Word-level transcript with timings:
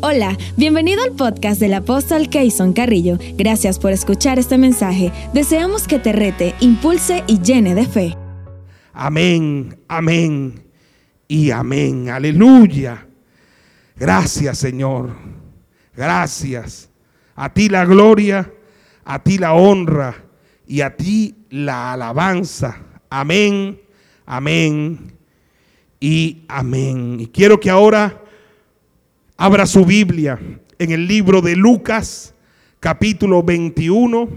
Hola, 0.00 0.38
bienvenido 0.56 1.02
al 1.02 1.16
podcast 1.16 1.58
del 1.58 1.74
apóstol 1.74 2.28
Keyson 2.28 2.72
Carrillo. 2.72 3.18
Gracias 3.34 3.80
por 3.80 3.90
escuchar 3.90 4.38
este 4.38 4.56
mensaje. 4.56 5.12
Deseamos 5.34 5.88
que 5.88 5.98
te 5.98 6.12
rete, 6.12 6.54
impulse 6.60 7.24
y 7.26 7.40
llene 7.40 7.74
de 7.74 7.84
fe. 7.84 8.16
Amén, 8.92 9.76
amén 9.88 10.64
y 11.26 11.50
amén. 11.50 12.10
Aleluya. 12.10 13.08
Gracias 13.96 14.58
Señor. 14.58 15.16
Gracias. 15.96 16.88
A 17.34 17.52
ti 17.52 17.68
la 17.68 17.84
gloria, 17.84 18.52
a 19.04 19.20
ti 19.20 19.36
la 19.36 19.54
honra 19.54 20.14
y 20.64 20.80
a 20.80 20.96
ti 20.96 21.34
la 21.50 21.94
alabanza. 21.94 22.84
Amén, 23.10 23.80
amén 24.26 25.12
y 25.98 26.44
amén. 26.46 27.16
Y 27.18 27.26
quiero 27.26 27.58
que 27.58 27.68
ahora 27.68 28.22
Abra 29.40 29.66
su 29.66 29.84
Biblia 29.84 30.36
en 30.80 30.90
el 30.90 31.06
libro 31.06 31.40
de 31.40 31.54
Lucas, 31.54 32.34
capítulo 32.80 33.40
21, 33.44 34.28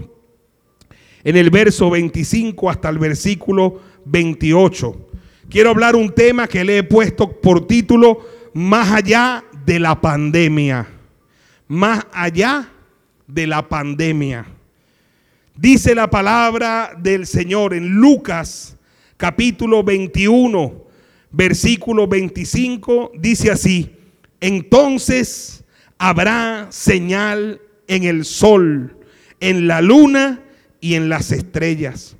en 1.24 1.36
el 1.36 1.50
verso 1.50 1.90
25 1.90 2.70
hasta 2.70 2.88
el 2.88 3.00
versículo 3.00 3.80
28. 4.04 5.08
Quiero 5.50 5.70
hablar 5.70 5.96
un 5.96 6.14
tema 6.14 6.46
que 6.46 6.62
le 6.62 6.78
he 6.78 6.82
puesto 6.84 7.40
por 7.40 7.66
título 7.66 8.20
Más 8.54 8.92
allá 8.92 9.42
de 9.66 9.80
la 9.80 10.00
pandemia. 10.00 10.86
Más 11.66 12.06
allá 12.12 12.70
de 13.26 13.48
la 13.48 13.68
pandemia. 13.68 14.46
Dice 15.56 15.96
la 15.96 16.08
palabra 16.10 16.92
del 16.96 17.26
Señor 17.26 17.74
en 17.74 17.88
Lucas 17.88 18.76
capítulo 19.16 19.82
21, 19.82 20.84
versículo 21.32 22.06
25, 22.06 23.10
dice 23.18 23.50
así 23.50 23.96
entonces 24.42 25.64
habrá 25.98 26.66
señal 26.70 27.62
en 27.86 28.02
el 28.02 28.24
sol, 28.24 28.98
en 29.38 29.68
la 29.68 29.80
luna 29.80 30.42
y 30.80 30.94
en 30.94 31.08
las 31.08 31.30
estrellas. 31.30 32.16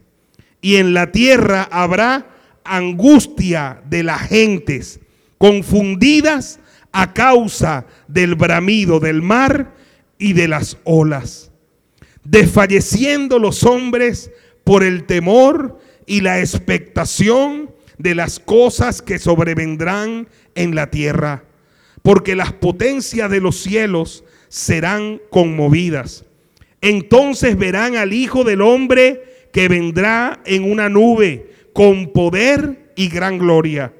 Y 0.60 0.76
en 0.76 0.94
la 0.94 1.10
tierra 1.10 1.68
habrá 1.70 2.28
angustia 2.64 3.82
de 3.90 4.04
las 4.04 4.22
gentes, 4.28 5.00
confundidas 5.36 6.60
a 6.92 7.12
causa 7.12 7.86
del 8.06 8.36
bramido 8.36 9.00
del 9.00 9.20
mar 9.20 9.74
y 10.16 10.34
de 10.34 10.46
las 10.46 10.78
olas, 10.84 11.50
desfalleciendo 12.22 13.40
los 13.40 13.64
hombres 13.64 14.30
por 14.62 14.84
el 14.84 15.06
temor 15.06 15.80
y 16.06 16.20
la 16.20 16.38
expectación 16.38 17.74
de 17.98 18.14
las 18.14 18.38
cosas 18.38 19.02
que 19.02 19.18
sobrevendrán 19.18 20.28
en 20.54 20.76
la 20.76 20.88
tierra 20.88 21.46
porque 22.02 22.34
las 22.34 22.52
potencias 22.52 23.30
de 23.30 23.40
los 23.40 23.56
cielos 23.56 24.24
serán 24.48 25.20
conmovidas. 25.30 26.24
Entonces 26.80 27.56
verán 27.56 27.96
al 27.96 28.12
Hijo 28.12 28.44
del 28.44 28.60
Hombre 28.60 29.48
que 29.52 29.68
vendrá 29.68 30.40
en 30.44 30.70
una 30.70 30.88
nube 30.88 31.50
con 31.72 32.12
poder 32.12 32.92
y 32.96 33.08
gran 33.08 33.38
gloria. 33.38 33.92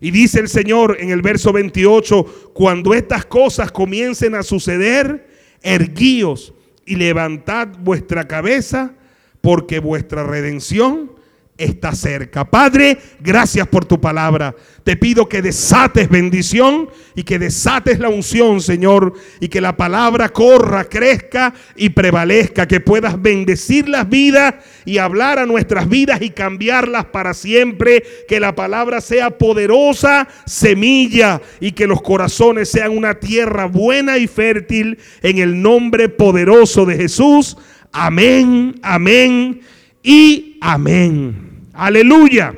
Y 0.00 0.10
dice 0.10 0.40
el 0.40 0.48
Señor 0.48 0.96
en 1.00 1.10
el 1.10 1.22
verso 1.22 1.52
28, 1.52 2.50
cuando 2.54 2.94
estas 2.94 3.24
cosas 3.24 3.70
comiencen 3.70 4.34
a 4.34 4.42
suceder, 4.42 5.28
erguíos 5.62 6.52
y 6.84 6.96
levantad 6.96 7.68
vuestra 7.78 8.26
cabeza, 8.26 8.94
porque 9.40 9.78
vuestra 9.78 10.24
redención 10.24 11.12
está 11.58 11.94
cerca. 11.94 12.44
Padre, 12.48 12.98
gracias 13.20 13.68
por 13.68 13.84
tu 13.84 14.00
palabra. 14.00 14.54
Te 14.84 14.96
pido 14.96 15.28
que 15.28 15.42
desates 15.42 16.08
bendición 16.08 16.88
y 17.14 17.22
que 17.22 17.38
desates 17.38 18.00
la 18.00 18.08
unción, 18.08 18.60
Señor, 18.60 19.12
y 19.38 19.48
que 19.48 19.60
la 19.60 19.76
palabra 19.76 20.30
corra, 20.30 20.84
crezca 20.84 21.54
y 21.76 21.90
prevalezca, 21.90 22.66
que 22.66 22.80
puedas 22.80 23.20
bendecir 23.20 23.88
las 23.88 24.08
vidas 24.08 24.54
y 24.84 24.98
hablar 24.98 25.38
a 25.38 25.46
nuestras 25.46 25.88
vidas 25.88 26.20
y 26.22 26.30
cambiarlas 26.30 27.06
para 27.06 27.34
siempre, 27.34 28.02
que 28.26 28.40
la 28.40 28.54
palabra 28.54 29.00
sea 29.00 29.38
poderosa 29.38 30.26
semilla 30.46 31.40
y 31.60 31.72
que 31.72 31.86
los 31.86 32.02
corazones 32.02 32.70
sean 32.70 32.96
una 32.96 33.20
tierra 33.20 33.66
buena 33.66 34.18
y 34.18 34.26
fértil 34.26 34.98
en 35.22 35.38
el 35.38 35.62
nombre 35.62 36.08
poderoso 36.08 36.86
de 36.86 36.96
Jesús. 36.96 37.56
Amén, 37.92 38.74
amén 38.82 39.60
y 40.02 40.51
amén. 40.62 41.68
Aleluya. 41.74 42.54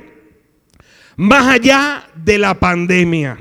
Más 1.16 1.46
allá 1.46 2.06
de 2.14 2.38
la 2.38 2.60
pandemia. 2.60 3.38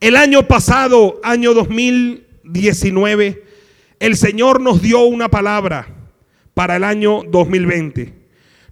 El 0.00 0.16
año 0.16 0.46
pasado, 0.46 1.20
año 1.24 1.54
2019, 1.54 3.44
el 3.98 4.16
Señor 4.16 4.60
nos 4.60 4.82
dio 4.82 5.00
una 5.00 5.30
palabra 5.30 5.88
para 6.52 6.76
el 6.76 6.84
año 6.84 7.22
2020. 7.26 8.12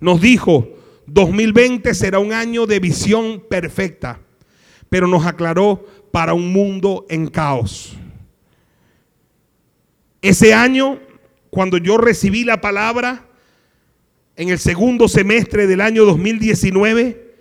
Nos 0.01 0.21
dijo, 0.21 0.69
2020 1.07 1.95
será 1.95 2.19
un 2.19 2.33
año 2.33 2.67
de 2.67 2.81
visión 2.81 3.43
perfecta, 3.49 4.21
pero 4.91 5.07
nos 5.07 5.25
aclaró 5.25 5.87
para 6.12 6.35
un 6.35 6.53
mundo 6.53 7.07
en 7.09 7.29
caos. 7.29 7.97
Ese 10.21 10.53
año, 10.53 11.01
cuando 11.51 11.79
yo 11.79 11.97
recibí 11.97 12.45
la 12.45 12.61
palabra, 12.61 13.27
en 14.37 14.48
el 14.48 14.59
segundo 14.59 15.09
semestre 15.09 15.66
del 15.66 15.81
año 15.81 16.04
2019, 16.04 17.32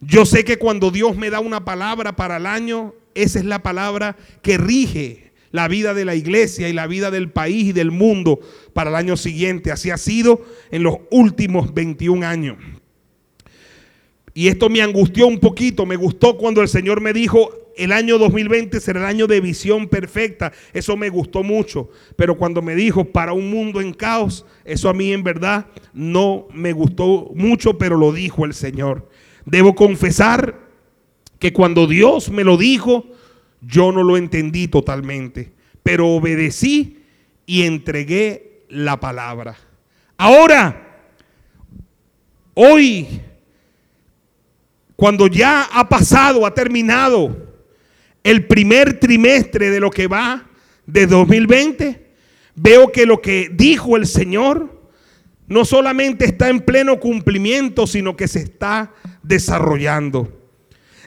yo 0.00 0.26
sé 0.26 0.44
que 0.44 0.58
cuando 0.58 0.90
Dios 0.90 1.16
me 1.16 1.30
da 1.30 1.40
una 1.40 1.64
palabra 1.64 2.16
para 2.16 2.36
el 2.36 2.46
año, 2.46 2.94
esa 3.14 3.38
es 3.38 3.44
la 3.44 3.62
palabra 3.62 4.16
que 4.42 4.58
rige 4.58 5.32
la 5.52 5.68
vida 5.68 5.94
de 5.94 6.04
la 6.04 6.14
iglesia 6.14 6.68
y 6.68 6.72
la 6.72 6.86
vida 6.86 7.10
del 7.10 7.30
país 7.30 7.66
y 7.66 7.72
del 7.72 7.90
mundo 7.90 8.40
para 8.72 8.90
el 8.90 8.96
año 8.96 9.16
siguiente. 9.16 9.70
Así 9.70 9.90
ha 9.90 9.98
sido 9.98 10.44
en 10.70 10.82
los 10.82 10.96
últimos 11.10 11.72
21 11.74 12.26
años. 12.26 12.56
Y 14.34 14.48
esto 14.48 14.68
me 14.68 14.80
angustió 14.80 15.26
un 15.26 15.38
poquito, 15.38 15.84
me 15.84 15.96
gustó 15.96 16.36
cuando 16.36 16.62
el 16.62 16.68
Señor 16.68 17.00
me 17.00 17.12
dijo, 17.12 17.50
el 17.76 17.92
año 17.92 18.18
2020 18.18 18.80
será 18.80 19.00
el 19.00 19.06
año 19.06 19.26
de 19.26 19.40
visión 19.40 19.88
perfecta. 19.88 20.52
Eso 20.72 20.96
me 20.96 21.08
gustó 21.08 21.42
mucho. 21.42 21.90
Pero 22.16 22.36
cuando 22.36 22.62
me 22.62 22.74
dijo 22.74 23.04
para 23.04 23.32
un 23.32 23.50
mundo 23.50 23.80
en 23.80 23.92
caos, 23.92 24.46
eso 24.64 24.88
a 24.88 24.94
mí 24.94 25.12
en 25.12 25.22
verdad 25.22 25.66
no 25.92 26.46
me 26.52 26.72
gustó 26.72 27.30
mucho, 27.34 27.78
pero 27.78 27.96
lo 27.96 28.12
dijo 28.12 28.44
el 28.44 28.54
Señor. 28.54 29.08
Debo 29.44 29.74
confesar 29.74 30.60
que 31.38 31.52
cuando 31.52 31.86
Dios 31.86 32.30
me 32.30 32.44
lo 32.44 32.56
dijo, 32.56 33.06
yo 33.60 33.92
no 33.92 34.02
lo 34.02 34.16
entendí 34.16 34.68
totalmente. 34.68 35.52
Pero 35.82 36.08
obedecí 36.08 37.02
y 37.46 37.62
entregué 37.62 38.64
la 38.68 39.00
palabra. 39.00 39.56
Ahora, 40.16 41.04
hoy, 42.54 43.08
cuando 45.02 45.26
ya 45.26 45.64
ha 45.64 45.88
pasado, 45.88 46.46
ha 46.46 46.54
terminado 46.54 47.36
el 48.22 48.46
primer 48.46 49.00
trimestre 49.00 49.68
de 49.68 49.80
lo 49.80 49.90
que 49.90 50.06
va 50.06 50.48
de 50.86 51.08
2020, 51.08 52.06
veo 52.54 52.92
que 52.92 53.04
lo 53.04 53.20
que 53.20 53.50
dijo 53.52 53.96
el 53.96 54.06
Señor 54.06 54.80
no 55.48 55.64
solamente 55.64 56.24
está 56.24 56.50
en 56.50 56.60
pleno 56.60 57.00
cumplimiento, 57.00 57.88
sino 57.88 58.14
que 58.14 58.28
se 58.28 58.38
está 58.38 58.94
desarrollando. 59.24 60.40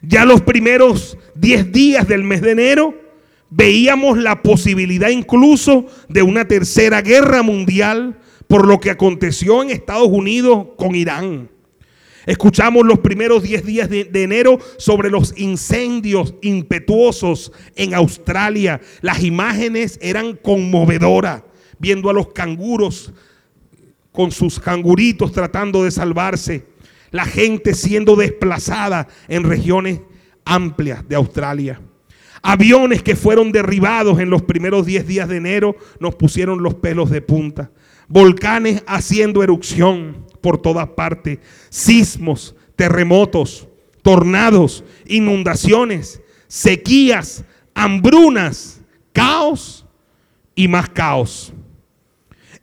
Ya 0.01 0.25
los 0.25 0.41
primeros 0.41 1.17
10 1.35 1.71
días 1.71 2.05
del 2.05 2.25
mes 2.25 2.41
de 2.41 2.51
enero 2.51 3.01
veíamos 3.49 4.17
la 4.17 4.43
posibilidad 4.43 5.07
incluso 5.07 5.85
de 6.09 6.21
una 6.21 6.49
tercera 6.49 7.01
guerra 7.01 7.43
mundial 7.43 8.19
por 8.49 8.67
lo 8.67 8.81
que 8.81 8.91
aconteció 8.91 9.63
en 9.63 9.69
Estados 9.69 10.09
Unidos 10.09 10.67
con 10.75 10.95
Irán. 10.95 11.54
Escuchamos 12.25 12.85
los 12.85 12.99
primeros 12.99 13.43
10 13.43 13.65
días 13.65 13.89
de, 13.89 14.09
enero 14.13 14.59
sobre 14.77 15.09
los 15.09 15.37
incendios 15.37 16.33
impetuosos 16.41 17.51
en 17.75 17.93
Australia. 17.93 18.81
Las 19.01 19.23
imágenes 19.23 19.99
eran 20.01 20.35
conmovedoras, 20.35 21.43
viendo 21.77 22.09
a 22.09 22.13
los 22.13 22.29
canguros 22.29 23.13
con 24.11 24.31
sus 24.31 24.59
canguritos 24.59 25.31
tratando 25.31 25.83
de 25.83 25.91
salvarse. 25.91 26.65
La 27.11 27.25
gente 27.25 27.75
siendo 27.75 28.15
desplazada 28.15 29.07
en 29.27 29.43
regiones 29.43 30.01
amplias 30.45 31.07
de 31.07 31.15
Australia. 31.15 31.79
Aviones 32.41 33.01
que 33.01 33.15
fueron 33.15 33.51
derribados 33.51 34.19
en 34.19 34.29
los 34.29 34.43
primeros 34.43 34.85
10 34.85 35.07
días 35.07 35.29
de 35.29 35.37
enero 35.37 35.75
nos 35.99 36.15
pusieron 36.15 36.61
los 36.61 36.75
pelos 36.75 37.09
de 37.09 37.21
punta. 37.21 37.71
Volcanes 38.07 38.83
haciendo 38.87 39.43
erupción 39.43 40.25
por 40.41 40.61
todas 40.61 40.87
partes, 40.89 41.39
sismos, 41.69 42.55
terremotos, 42.75 43.67
tornados, 44.01 44.83
inundaciones, 45.07 46.21
sequías, 46.47 47.43
hambrunas, 47.73 48.81
caos 49.11 49.85
y 50.53 50.67
más 50.67 50.89
caos. 50.89 51.53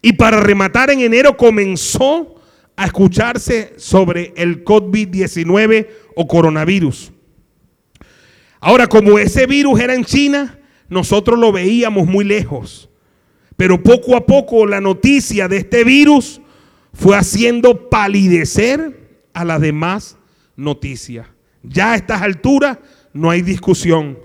Y 0.01 0.13
para 0.13 0.41
rematar 0.41 0.91
en 0.91 1.01
enero 1.01 1.37
comenzó 1.37 2.37
a 2.77 2.87
escucharse 2.87 3.75
sobre 3.77 4.33
el 4.37 4.65
COVID-19 4.65 5.89
o 6.17 6.27
coronavirus. 6.27 7.13
Ahora, 8.61 8.87
como 8.87 9.19
ese 9.19 9.47
virus 9.47 9.81
era 9.81 9.95
en 9.95 10.05
China, 10.05 10.59
nosotros 10.89 11.39
lo 11.39 11.51
veíamos 11.51 12.07
muy 12.07 12.25
lejos. 12.25 12.89
Pero 13.63 13.81
poco 13.81 14.17
a 14.17 14.27
poco 14.27 14.67
la 14.67 14.81
noticia 14.81 15.47
de 15.47 15.59
este 15.59 15.85
virus 15.85 16.41
fue 16.93 17.17
haciendo 17.17 17.89
palidecer 17.89 19.21
a 19.33 19.45
las 19.45 19.61
demás 19.61 20.19
noticias. 20.57 21.29
Ya 21.63 21.93
a 21.93 21.95
estas 21.95 22.23
alturas 22.23 22.79
no 23.13 23.31
hay 23.31 23.41
discusión. 23.41 24.19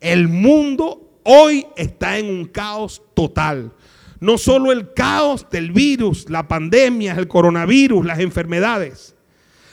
El 0.00 0.26
mundo 0.26 1.20
hoy 1.22 1.68
está 1.76 2.18
en 2.18 2.30
un 2.30 2.46
caos 2.46 3.00
total. 3.14 3.72
No 4.18 4.38
solo 4.38 4.72
el 4.72 4.92
caos 4.92 5.46
del 5.52 5.70
virus, 5.70 6.28
la 6.28 6.48
pandemia, 6.48 7.12
el 7.12 7.28
coronavirus, 7.28 8.04
las 8.04 8.18
enfermedades, 8.18 9.14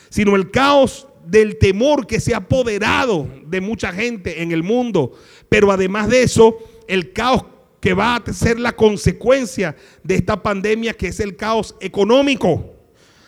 sino 0.10 0.36
el 0.36 0.52
caos 0.52 1.08
del 1.26 1.58
temor 1.58 2.06
que 2.06 2.20
se 2.20 2.36
ha 2.36 2.38
apoderado 2.38 3.28
de 3.48 3.62
mucha 3.62 3.92
gente 3.92 4.44
en 4.44 4.52
el 4.52 4.62
mundo. 4.62 5.14
Pero 5.50 5.72
además 5.72 6.08
de 6.08 6.22
eso, 6.22 6.56
el 6.88 7.14
caos 7.14 7.57
que 7.88 7.94
va 7.94 8.18
a 8.18 8.34
ser 8.34 8.60
la 8.60 8.76
consecuencia 8.76 9.74
de 10.04 10.16
esta 10.16 10.44
pandemia, 10.44 10.94
que 10.94 11.08
es 11.08 11.22
el 11.22 11.38
caos 11.38 11.74
económico. 11.80 12.76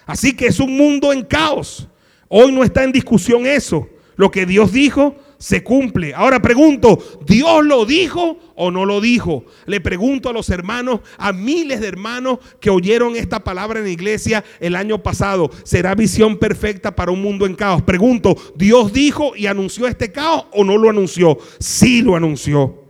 Así 0.05 0.35
que 0.35 0.47
es 0.47 0.59
un 0.59 0.75
mundo 0.75 1.13
en 1.13 1.23
caos. 1.23 1.87
Hoy 2.27 2.51
no 2.51 2.61
está 2.65 2.83
en 2.83 2.91
discusión 2.91 3.45
eso. 3.45 3.87
Lo 4.17 4.29
que 4.29 4.45
Dios 4.45 4.73
dijo 4.73 5.15
se 5.37 5.63
cumple. 5.63 6.13
Ahora 6.13 6.41
pregunto, 6.41 6.99
¿Dios 7.25 7.63
lo 7.63 7.85
dijo 7.85 8.37
o 8.53 8.69
no 8.69 8.83
lo 8.83 8.99
dijo? 8.99 9.45
Le 9.65 9.79
pregunto 9.79 10.27
a 10.27 10.33
los 10.33 10.49
hermanos, 10.49 10.99
a 11.17 11.31
miles 11.31 11.79
de 11.79 11.87
hermanos 11.87 12.39
que 12.59 12.69
oyeron 12.69 13.15
esta 13.15 13.41
palabra 13.41 13.79
en 13.79 13.85
la 13.85 13.91
iglesia 13.91 14.43
el 14.59 14.75
año 14.75 15.01
pasado, 15.01 15.49
¿será 15.63 15.95
visión 15.95 16.37
perfecta 16.37 16.93
para 16.93 17.13
un 17.13 17.21
mundo 17.21 17.45
en 17.45 17.55
caos? 17.55 17.81
Pregunto, 17.83 18.35
¿Dios 18.57 18.91
dijo 18.91 19.37
y 19.37 19.45
anunció 19.45 19.87
este 19.87 20.11
caos 20.11 20.47
o 20.51 20.65
no 20.65 20.77
lo 20.77 20.89
anunció? 20.89 21.37
Sí 21.59 22.01
lo 22.01 22.17
anunció. 22.17 22.83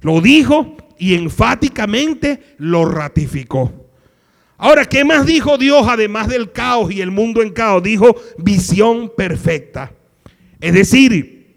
Lo 0.00 0.20
dijo 0.20 0.76
y 0.98 1.14
enfáticamente 1.14 2.56
lo 2.58 2.84
ratificó. 2.84 3.88
Ahora, 4.56 4.84
¿qué 4.84 5.04
más 5.04 5.24
dijo 5.24 5.56
Dios 5.56 5.86
además 5.88 6.28
del 6.28 6.50
caos 6.50 6.90
y 6.90 7.00
el 7.00 7.12
mundo 7.12 7.42
en 7.42 7.50
caos? 7.50 7.82
Dijo 7.82 8.16
visión 8.38 9.12
perfecta. 9.16 9.92
Es 10.60 10.74
decir, 10.74 11.56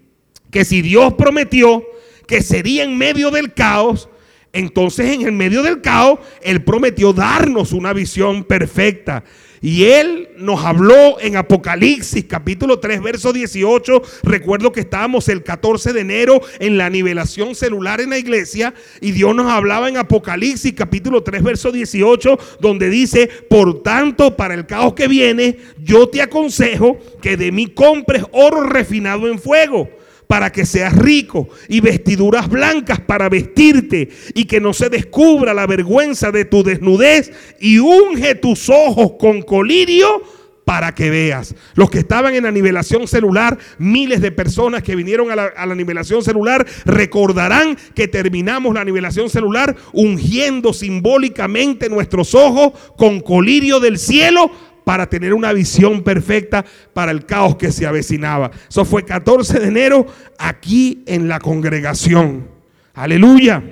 que 0.50 0.64
si 0.64 0.82
Dios 0.82 1.14
prometió 1.14 1.84
que 2.28 2.42
sería 2.42 2.84
en 2.84 2.96
medio 2.96 3.30
del 3.32 3.52
caos, 3.52 4.08
entonces 4.52 5.10
en 5.10 5.22
el 5.22 5.32
medio 5.32 5.62
del 5.62 5.80
caos, 5.80 6.20
Él 6.42 6.62
prometió 6.62 7.12
darnos 7.12 7.72
una 7.72 7.92
visión 7.92 8.44
perfecta. 8.44 9.24
Y 9.62 9.84
Él 9.84 10.30
nos 10.36 10.64
habló 10.64 11.20
en 11.20 11.36
Apocalipsis 11.36 12.24
capítulo 12.24 12.80
3, 12.80 13.00
verso 13.00 13.32
18. 13.32 14.02
Recuerdo 14.24 14.72
que 14.72 14.80
estábamos 14.80 15.28
el 15.28 15.44
14 15.44 15.92
de 15.92 16.00
enero 16.00 16.40
en 16.58 16.76
la 16.76 16.90
nivelación 16.90 17.54
celular 17.54 18.00
en 18.00 18.10
la 18.10 18.18
iglesia 18.18 18.74
y 19.00 19.12
Dios 19.12 19.36
nos 19.36 19.46
hablaba 19.46 19.88
en 19.88 19.98
Apocalipsis 19.98 20.72
capítulo 20.72 21.22
3, 21.22 21.44
verso 21.44 21.70
18, 21.70 22.38
donde 22.58 22.90
dice, 22.90 23.30
por 23.48 23.84
tanto, 23.84 24.36
para 24.36 24.54
el 24.54 24.66
caos 24.66 24.94
que 24.94 25.06
viene, 25.06 25.58
yo 25.78 26.08
te 26.08 26.22
aconsejo 26.22 26.98
que 27.20 27.36
de 27.36 27.52
mí 27.52 27.68
compres 27.68 28.24
oro 28.32 28.64
refinado 28.64 29.28
en 29.28 29.38
fuego 29.38 29.88
para 30.32 30.50
que 30.50 30.64
seas 30.64 30.96
rico 30.96 31.50
y 31.68 31.80
vestiduras 31.80 32.48
blancas 32.48 32.98
para 33.00 33.28
vestirte 33.28 34.08
y 34.32 34.46
que 34.46 34.62
no 34.62 34.72
se 34.72 34.88
descubra 34.88 35.52
la 35.52 35.66
vergüenza 35.66 36.30
de 36.30 36.46
tu 36.46 36.62
desnudez 36.62 37.30
y 37.60 37.76
unge 37.80 38.34
tus 38.36 38.70
ojos 38.70 39.12
con 39.18 39.42
colirio 39.42 40.22
para 40.64 40.94
que 40.94 41.10
veas. 41.10 41.54
Los 41.74 41.90
que 41.90 41.98
estaban 41.98 42.34
en 42.34 42.44
la 42.44 42.50
nivelación 42.50 43.06
celular, 43.06 43.58
miles 43.76 44.22
de 44.22 44.32
personas 44.32 44.82
que 44.82 44.96
vinieron 44.96 45.30
a 45.30 45.36
la, 45.36 45.44
a 45.54 45.66
la, 45.66 45.74
nivelación 45.74 46.22
celular, 46.22 46.66
recordarán 46.86 47.76
que 47.94 48.08
terminamos 48.08 48.72
la 48.72 48.86
nivelación 48.86 49.28
celular 49.28 49.76
ungiendo 49.92 50.72
simbólicamente 50.72 51.90
nuestros 51.90 52.34
ojos 52.34 52.72
con 52.96 53.20
colirio 53.20 53.80
del 53.80 53.98
cielo 53.98 54.50
para 54.84 55.08
tener 55.08 55.34
una 55.34 55.52
visión 55.52 56.02
perfecta 56.02 56.64
para 56.92 57.12
el 57.12 57.24
caos 57.24 57.56
que 57.56 57.72
se 57.72 57.86
avecinaba. 57.86 58.50
Eso 58.68 58.84
fue 58.84 59.04
14 59.04 59.60
de 59.60 59.68
enero 59.68 60.06
aquí 60.38 61.02
en 61.06 61.28
la 61.28 61.38
congregación. 61.38 62.48
Aleluya. 62.94 63.62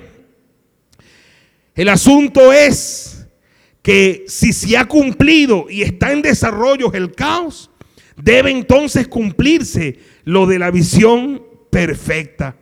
El 1.75 1.89
asunto 1.89 2.51
es 2.51 3.27
que 3.81 4.25
si 4.27 4.53
se 4.53 4.77
ha 4.77 4.85
cumplido 4.85 5.67
y 5.69 5.81
está 5.81 6.11
en 6.11 6.21
desarrollo 6.21 6.91
el 6.93 7.13
caos, 7.13 7.71
debe 8.15 8.51
entonces 8.51 9.07
cumplirse 9.07 9.99
lo 10.23 10.45
de 10.45 10.59
la 10.59 10.71
visión 10.71 11.43
perfecta. 11.69 12.55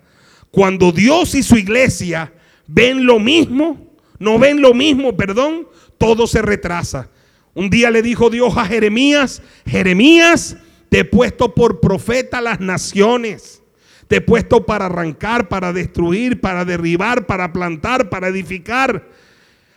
Cuando 0.51 0.91
Dios 0.91 1.35
y 1.35 1.43
su 1.43 1.57
iglesia 1.57 2.33
ven 2.67 3.05
lo 3.05 3.19
mismo, 3.19 3.89
no 4.19 4.39
ven 4.39 4.61
lo 4.61 4.73
mismo, 4.73 5.15
perdón, 5.15 5.67
todo 5.97 6.27
se 6.27 6.41
retrasa. 6.41 7.09
Un 7.53 7.69
día 7.69 7.91
le 7.91 8.01
dijo 8.01 8.29
Dios 8.29 8.55
a 8.57 8.65
Jeremías, 8.65 9.41
Jeremías, 9.65 10.57
te 10.89 10.99
he 10.99 11.05
puesto 11.05 11.53
por 11.53 11.79
profeta 11.79 12.39
a 12.39 12.41
las 12.41 12.59
naciones. 12.59 13.61
Te 14.07 14.17
he 14.17 14.21
puesto 14.21 14.65
para 14.65 14.87
arrancar, 14.87 15.47
para 15.49 15.71
destruir, 15.71 16.41
para 16.41 16.65
derribar, 16.65 17.27
para 17.27 17.53
plantar, 17.53 18.09
para 18.09 18.27
edificar. 18.27 19.07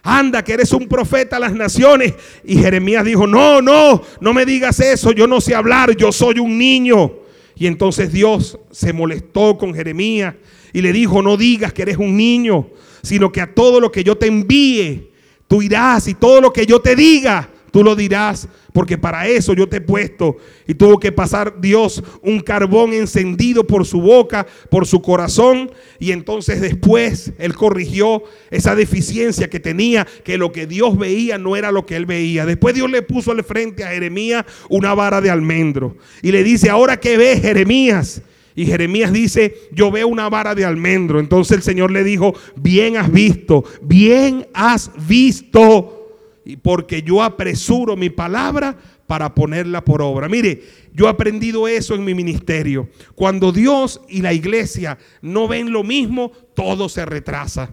Anda, 0.03 0.43
que 0.43 0.55
eres 0.55 0.73
un 0.73 0.89
profeta 0.89 1.37
a 1.37 1.41
las 1.41 1.53
naciones. 1.53 2.15
Y 2.45 2.57
Jeremías 2.57 3.05
dijo, 3.05 3.27
no, 3.27 3.61
no, 3.61 4.03
no 4.21 4.33
me 4.33 4.47
digas 4.47 4.81
eso, 4.81 5.13
yo 5.13 5.27
no 5.27 5.41
sé 5.41 5.55
hablar, 5.55 5.95
yo 5.97 6.11
soy 6.13 6.39
un 6.39 6.57
niño. 6.57 7.13
Y 7.55 7.67
entonces 7.67 8.11
Dios 8.11 8.59
se 8.71 8.93
molestó 8.93 9.59
con 9.59 9.75
Jeremías 9.75 10.35
y 10.73 10.81
le 10.81 10.93
dijo, 10.93 11.23
no 11.23 11.37
digas 11.37 11.73
que 11.73 11.83
eres 11.83 11.99
un 11.99 12.17
niño, 12.17 12.71
sino 13.03 13.31
que 13.31 13.43
a 13.43 13.55
todo 13.55 13.81
lo 13.81 13.93
que 13.93 14.03
yo 14.03 14.17
te 14.17 14.27
envíe, 14.27 15.11
tú 15.47 15.61
irás 15.61 16.09
y 16.09 16.15
todo 16.15 16.41
lo 16.41 16.53
que 16.53 16.65
yo 16.65 16.81
te 16.81 16.97
diga, 16.97 17.51
Tú 17.73 17.83
lo 17.83 17.97
dirás, 17.97 18.49
porque 18.75 18.99
para 18.99 19.27
eso 19.27 19.55
yo 19.55 19.67
te 19.67 19.79
he 19.79 19.81
puesto. 19.81 20.37
Y 20.69 20.75
tuvo 20.75 21.01
que 21.01 21.11
pasar 21.11 21.59
Dios 21.59 22.05
un 22.21 22.41
carbón 22.41 22.93
encendido 22.93 23.67
por 23.67 23.87
su 23.87 24.03
boca, 24.03 24.47
por 24.71 24.87
su 24.87 25.01
corazón. 25.01 25.71
Y 25.99 26.13
entonces 26.13 26.61
después 26.61 27.33
Él 27.39 27.55
corrigió 27.55 28.25
esa 28.51 28.75
deficiencia 28.75 29.49
que 29.49 29.59
tenía, 29.59 30.07
que 30.23 30.37
lo 30.37 30.53
que 30.53 30.67
Dios 30.67 30.99
veía 30.99 31.39
no 31.39 31.57
era 31.57 31.73
lo 31.73 31.87
que 31.87 31.97
Él 31.97 32.05
veía. 32.05 32.45
Después 32.45 32.75
Dios 32.75 32.91
le 32.91 33.01
puso 33.01 33.33
al 33.33 33.43
frente 33.43 33.85
a 33.85 33.89
Jeremías 33.89 34.45
una 34.69 34.93
vara 34.93 35.23
de 35.23 35.31
almendro. 35.31 35.97
Y 36.21 36.31
le 36.31 36.45
dice, 36.45 36.69
ahora 36.69 37.01
que 37.01 37.17
ves 37.17 37.41
Jeremías. 37.41 38.21
Y 38.55 38.67
Jeremías 38.67 39.15
dice, 39.15 39.55
yo 39.73 39.91
veo 39.91 40.09
una 40.09 40.29
vara 40.29 40.55
de 40.55 40.67
almendro. 40.67 41.21
Entonces 41.21 41.57
el 41.57 41.63
Señor 41.63 41.91
le 41.91 42.05
dijo, 42.05 42.35
bien 42.55 42.99
has 42.99 43.11
visto, 43.11 43.65
bien 43.81 44.47
has 44.53 44.91
visto 45.09 46.02
y 46.45 46.57
porque 46.57 47.03
yo 47.03 47.23
apresuro 47.23 47.97
mi 47.97 48.11
palabra 48.11 48.77
para 49.07 49.35
ponerla 49.35 49.85
por 49.85 50.03
obra. 50.03 50.29
Mire, 50.29 50.63
yo 50.93 51.07
he 51.07 51.09
aprendido 51.09 51.69
eso 51.69 51.95
en 51.95 52.05
mi 52.05 52.15
ministerio. 52.15 52.89
Cuando 53.15 53.53
Dios 53.53 54.01
y 54.09 54.23
la 54.23 54.33
iglesia 54.33 54.99
no 55.21 55.49
ven 55.49 55.73
lo 55.73 55.85
mismo, 55.85 56.33
todo 56.55 56.89
se 56.89 57.05
retrasa. 57.05 57.71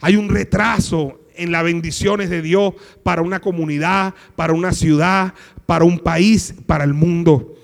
Hay 0.00 0.16
un 0.16 0.28
retraso 0.28 1.20
en 1.36 1.52
las 1.52 1.64
bendiciones 1.64 2.30
de 2.30 2.42
Dios 2.42 2.74
para 3.02 3.22
una 3.22 3.40
comunidad, 3.40 4.14
para 4.36 4.52
una 4.52 4.72
ciudad, 4.72 5.34
para 5.66 5.84
un 5.84 5.98
país, 5.98 6.54
para 6.66 6.84
el 6.84 6.94
mundo. 6.94 7.54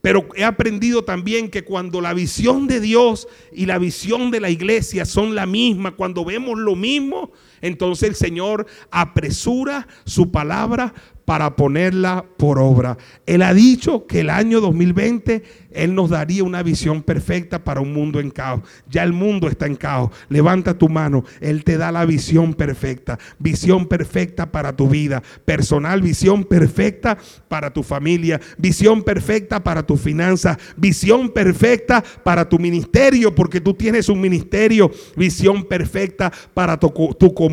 Pero 0.00 0.26
he 0.34 0.44
aprendido 0.44 1.04
también 1.04 1.50
que 1.50 1.62
cuando 1.62 2.00
la 2.00 2.14
visión 2.14 2.66
de 2.66 2.80
Dios 2.80 3.28
y 3.52 3.66
la 3.66 3.78
visión 3.78 4.30
de 4.30 4.40
la 4.40 4.48
iglesia 4.48 5.04
son 5.04 5.34
la 5.34 5.44
misma, 5.46 5.94
cuando 5.94 6.24
vemos 6.24 6.58
lo 6.58 6.74
mismo, 6.74 7.32
entonces 7.60 8.08
el 8.08 8.14
Señor 8.14 8.66
apresura 8.90 9.86
su 10.04 10.30
palabra 10.30 10.92
para 11.30 11.54
ponerla 11.54 12.24
por 12.38 12.58
obra. 12.58 12.98
Él 13.24 13.42
ha 13.42 13.54
dicho 13.54 14.04
que 14.08 14.18
el 14.18 14.30
año 14.30 14.60
2020 14.60 15.44
Él 15.70 15.94
nos 15.94 16.10
daría 16.10 16.42
una 16.42 16.64
visión 16.64 17.04
perfecta 17.04 17.62
para 17.62 17.80
un 17.80 17.92
mundo 17.92 18.18
en 18.18 18.30
caos. 18.30 18.62
Ya 18.88 19.04
el 19.04 19.12
mundo 19.12 19.46
está 19.46 19.66
en 19.66 19.76
caos. 19.76 20.10
Levanta 20.28 20.76
tu 20.76 20.88
mano. 20.88 21.22
Él 21.40 21.62
te 21.62 21.76
da 21.76 21.92
la 21.92 22.04
visión 22.04 22.54
perfecta. 22.54 23.16
Visión 23.38 23.86
perfecta 23.86 24.50
para 24.50 24.74
tu 24.74 24.88
vida 24.88 25.22
personal. 25.44 26.02
Visión 26.02 26.42
perfecta 26.42 27.16
para 27.46 27.72
tu 27.72 27.84
familia. 27.84 28.40
Visión 28.58 29.04
perfecta 29.04 29.62
para 29.62 29.86
tu 29.86 29.96
finanzas. 29.96 30.58
Visión 30.76 31.28
perfecta 31.28 32.02
para 32.24 32.48
tu 32.48 32.58
ministerio 32.58 33.32
porque 33.32 33.60
tú 33.60 33.74
tienes 33.74 34.08
un 34.08 34.20
ministerio. 34.20 34.90
Visión 35.14 35.62
perfecta 35.62 36.32
para 36.54 36.76
tu, 36.76 36.90
tu 37.16 37.32
comunidad. 37.32 37.49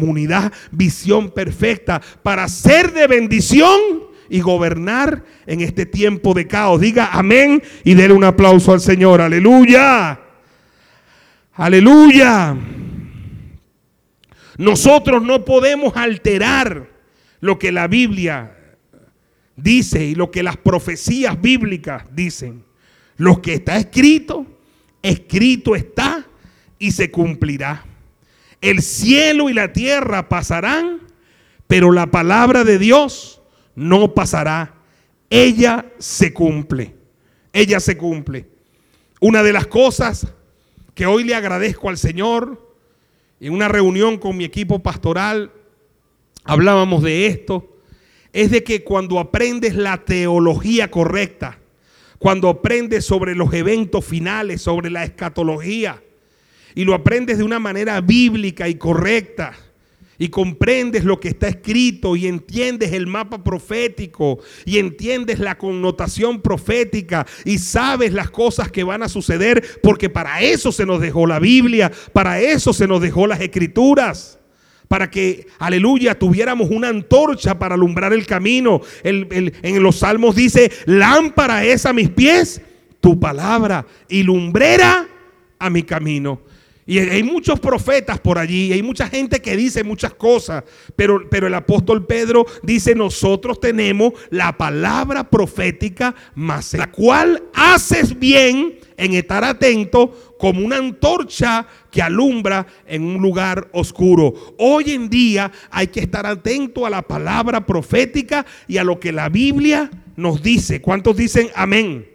Visión 0.71 1.31
perfecta 1.31 2.01
para 2.23 2.47
ser 2.47 2.93
de 2.93 3.07
bendición 3.07 3.79
y 4.29 4.41
gobernar 4.41 5.23
en 5.45 5.61
este 5.61 5.85
tiempo 5.85 6.33
de 6.33 6.47
caos. 6.47 6.81
Diga 6.81 7.09
amén 7.11 7.61
y 7.83 7.93
déle 7.93 8.13
un 8.13 8.23
aplauso 8.23 8.73
al 8.73 8.81
Señor. 8.81 9.21
Aleluya. 9.21 10.19
Aleluya. 11.53 12.55
Nosotros 14.57 15.23
no 15.23 15.45
podemos 15.45 15.95
alterar 15.95 16.89
lo 17.39 17.59
que 17.59 17.71
la 17.71 17.87
Biblia 17.87 18.57
dice 19.55 20.05
y 20.05 20.15
lo 20.15 20.31
que 20.31 20.43
las 20.43 20.57
profecías 20.57 21.39
bíblicas 21.41 22.03
dicen. 22.11 22.63
Lo 23.17 23.41
que 23.41 23.55
está 23.55 23.77
escrito, 23.77 24.45
escrito 25.01 25.75
está 25.75 26.25
y 26.79 26.91
se 26.91 27.09
cumplirá. 27.11 27.83
El 28.61 28.81
cielo 28.81 29.49
y 29.49 29.53
la 29.53 29.73
tierra 29.73 30.29
pasarán, 30.29 31.01
pero 31.67 31.91
la 31.91 32.07
palabra 32.07 32.63
de 32.63 32.79
Dios 32.79 33.41
no 33.75 34.13
pasará. 34.13 34.75
Ella 35.29 35.85
se 35.99 36.33
cumple. 36.33 36.95
Ella 37.53 37.79
se 37.79 37.97
cumple. 37.97 38.47
Una 39.19 39.43
de 39.43 39.53
las 39.53 39.67
cosas 39.67 40.27
que 40.93 41.05
hoy 41.05 41.23
le 41.23 41.35
agradezco 41.35 41.89
al 41.89 41.97
Señor, 41.97 42.75
en 43.39 43.53
una 43.53 43.67
reunión 43.67 44.17
con 44.17 44.35
mi 44.35 44.43
equipo 44.43 44.79
pastoral, 44.79 45.51
hablábamos 46.43 47.03
de 47.03 47.27
esto, 47.27 47.77
es 48.33 48.51
de 48.51 48.63
que 48.63 48.83
cuando 48.83 49.19
aprendes 49.19 49.75
la 49.75 50.03
teología 50.05 50.89
correcta, 50.89 51.59
cuando 52.17 52.49
aprendes 52.49 53.05
sobre 53.05 53.35
los 53.35 53.53
eventos 53.53 54.05
finales, 54.05 54.61
sobre 54.61 54.89
la 54.89 55.03
escatología, 55.03 56.01
y 56.77 56.85
lo 56.85 56.93
aprendes 56.93 57.39
de 57.39 57.43
una 57.43 57.57
manera 57.57 57.99
bíblica 58.01 58.69
y 58.69 58.75
correcta, 58.75 59.53
y 60.19 60.29
comprendes 60.29 61.05
lo 61.05 61.19
que 61.19 61.29
está 61.29 61.47
escrito 61.47 62.15
y 62.15 62.27
entiendes 62.27 62.93
el 62.93 63.07
mapa 63.07 63.43
profético 63.43 64.37
y 64.63 64.77
entiendes 64.77 65.39
la 65.39 65.57
connotación 65.57 66.39
profética 66.39 67.25
y 67.45 67.57
sabes 67.57 68.13
las 68.13 68.29
cosas 68.29 68.71
que 68.71 68.83
van 68.83 69.01
a 69.01 69.09
suceder 69.09 69.63
porque 69.81 70.07
para 70.07 70.41
eso 70.41 70.71
se 70.71 70.85
nos 70.85 71.01
dejó 71.01 71.25
la 71.25 71.39
Biblia, 71.39 71.91
para 72.13 72.39
eso 72.39 72.71
se 72.73 72.87
nos 72.87 73.01
dejó 73.01 73.25
las 73.25 73.41
escrituras. 73.41 74.37
Para 74.87 75.09
que, 75.09 75.47
aleluya, 75.57 76.17
tuviéramos 76.17 76.69
una 76.69 76.89
antorcha 76.89 77.57
para 77.57 77.73
alumbrar 77.73 78.13
el 78.13 78.27
camino. 78.27 78.81
en 79.03 79.83
los 79.83 79.97
salmos 79.97 80.35
dice, 80.35 80.71
lámpara 80.85 81.65
es 81.65 81.87
a 81.87 81.93
mis 81.93 82.09
pies 82.09 82.61
tu 83.01 83.19
palabra 83.19 83.85
y 84.07 84.21
lumbrera 84.21 85.07
a 85.57 85.69
mi 85.71 85.81
camino. 85.81 86.41
Y 86.87 86.99
hay 86.99 87.21
muchos 87.21 87.59
profetas 87.59 88.17
por 88.17 88.39
allí, 88.39 88.71
hay 88.71 88.81
mucha 88.81 89.09
gente 89.09 89.41
que 89.41 89.57
dice 89.57 89.83
muchas 89.83 90.13
cosas, 90.13 90.63
pero, 90.95 91.27
pero 91.29 91.45
el 91.47 91.53
apóstol 91.53 92.05
Pedro 92.05 92.45
dice, 92.63 92.95
nosotros 92.95 93.59
tenemos 93.59 94.13
la 94.29 94.57
palabra 94.57 95.29
profética 95.29 96.15
más, 96.33 96.73
la 96.73 96.89
cual 96.89 97.43
haces 97.53 98.17
bien 98.17 98.79
en 98.95 99.13
estar 99.15 99.43
atento 99.43 100.35
como 100.39 100.65
una 100.65 100.77
antorcha 100.77 101.67
que 101.91 102.01
alumbra 102.01 102.65
en 102.85 103.03
un 103.03 103.21
lugar 103.21 103.67
oscuro. 103.73 104.55
Hoy 104.57 104.91
en 104.91 105.09
día 105.09 105.51
hay 105.69 105.87
que 105.87 105.99
estar 105.99 106.25
atento 106.25 106.85
a 106.85 106.89
la 106.89 107.01
palabra 107.01 107.65
profética 107.65 108.45
y 108.65 108.77
a 108.77 108.85
lo 108.85 108.97
que 108.97 109.11
la 109.11 109.27
Biblia 109.27 109.91
nos 110.15 110.41
dice. 110.41 110.81
¿Cuántos 110.81 111.17
dicen 111.17 111.49
amén? 111.53 112.07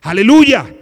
Aleluya. 0.00 0.81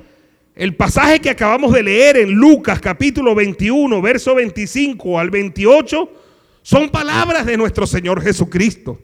El 0.60 0.74
pasaje 0.74 1.20
que 1.20 1.30
acabamos 1.30 1.72
de 1.72 1.82
leer 1.82 2.18
en 2.18 2.32
Lucas 2.32 2.80
capítulo 2.80 3.34
21, 3.34 4.02
verso 4.02 4.34
25 4.34 5.18
al 5.18 5.30
28, 5.30 6.12
son 6.60 6.90
palabras 6.90 7.46
de 7.46 7.56
nuestro 7.56 7.86
Señor 7.86 8.20
Jesucristo. 8.20 8.98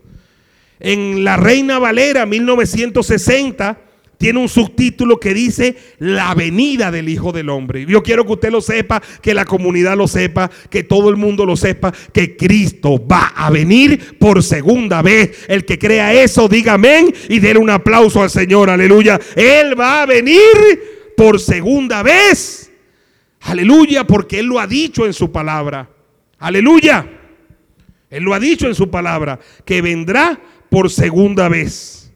En 0.78 1.24
la 1.24 1.38
Reina 1.38 1.78
Valera 1.78 2.26
1960 2.26 3.78
tiene 4.18 4.38
un 4.38 4.50
subtítulo 4.50 5.18
que 5.18 5.32
dice 5.32 5.76
la 5.98 6.34
venida 6.34 6.90
del 6.90 7.08
Hijo 7.08 7.32
del 7.32 7.48
Hombre. 7.48 7.86
Yo 7.86 8.02
quiero 8.02 8.26
que 8.26 8.32
usted 8.34 8.50
lo 8.50 8.60
sepa, 8.60 9.02
que 9.22 9.32
la 9.32 9.46
comunidad 9.46 9.96
lo 9.96 10.08
sepa, 10.08 10.50
que 10.68 10.84
todo 10.84 11.08
el 11.08 11.16
mundo 11.16 11.46
lo 11.46 11.56
sepa, 11.56 11.90
que 12.12 12.36
Cristo 12.36 13.02
va 13.06 13.28
a 13.34 13.48
venir 13.48 14.18
por 14.18 14.42
segunda 14.42 15.00
vez. 15.00 15.46
El 15.48 15.64
que 15.64 15.78
crea 15.78 16.12
eso, 16.12 16.48
diga 16.48 16.74
amén 16.74 17.14
y 17.30 17.38
déle 17.38 17.60
un 17.60 17.70
aplauso 17.70 18.22
al 18.22 18.28
Señor, 18.28 18.68
aleluya. 18.68 19.18
Él 19.34 19.80
va 19.80 20.02
a 20.02 20.06
venir 20.06 20.95
por 21.16 21.40
segunda 21.40 22.02
vez. 22.02 22.70
Aleluya, 23.40 24.06
porque 24.06 24.40
Él 24.40 24.46
lo 24.46 24.60
ha 24.60 24.66
dicho 24.66 25.06
en 25.06 25.12
su 25.12 25.30
palabra. 25.30 25.88
Aleluya. 26.38 27.08
Él 28.10 28.22
lo 28.22 28.34
ha 28.34 28.40
dicho 28.40 28.66
en 28.66 28.74
su 28.74 28.90
palabra, 28.90 29.38
que 29.64 29.82
vendrá 29.82 30.40
por 30.68 30.90
segunda 30.90 31.48
vez. 31.48 32.12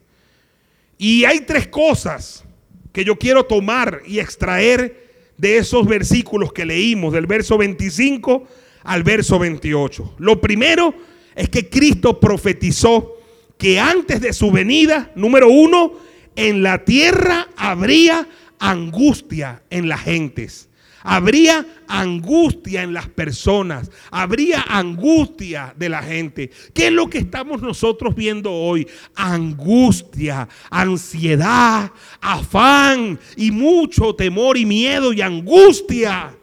Y 0.98 1.24
hay 1.24 1.40
tres 1.40 1.66
cosas 1.68 2.44
que 2.92 3.04
yo 3.04 3.16
quiero 3.16 3.44
tomar 3.44 4.02
y 4.06 4.18
extraer 4.18 5.10
de 5.36 5.56
esos 5.56 5.86
versículos 5.86 6.52
que 6.52 6.66
leímos, 6.66 7.12
del 7.12 7.26
verso 7.26 7.56
25 7.56 8.46
al 8.84 9.02
verso 9.02 9.38
28. 9.38 10.16
Lo 10.18 10.40
primero 10.40 10.94
es 11.34 11.48
que 11.48 11.68
Cristo 11.68 12.20
profetizó 12.20 13.16
que 13.56 13.78
antes 13.78 14.20
de 14.20 14.32
su 14.32 14.50
venida, 14.50 15.10
número 15.14 15.48
uno, 15.48 15.94
en 16.36 16.62
la 16.62 16.84
tierra 16.84 17.48
habría 17.56 18.28
angustia 18.60 19.62
en 19.70 19.88
las 19.88 20.02
gentes. 20.02 20.68
Habría 21.02 21.66
angustia 21.88 22.82
en 22.82 22.92
las 22.92 23.08
personas. 23.08 23.90
Habría 24.10 24.62
angustia 24.68 25.74
de 25.76 25.88
la 25.88 26.02
gente. 26.02 26.50
¿Qué 26.74 26.88
es 26.88 26.92
lo 26.92 27.08
que 27.08 27.18
estamos 27.18 27.62
nosotros 27.62 28.14
viendo 28.14 28.52
hoy? 28.52 28.86
Angustia, 29.16 30.46
ansiedad, 30.70 31.90
afán 32.20 33.18
y 33.36 33.50
mucho 33.50 34.14
temor 34.14 34.58
y 34.58 34.66
miedo 34.66 35.12
y 35.12 35.22
angustia. 35.22 36.36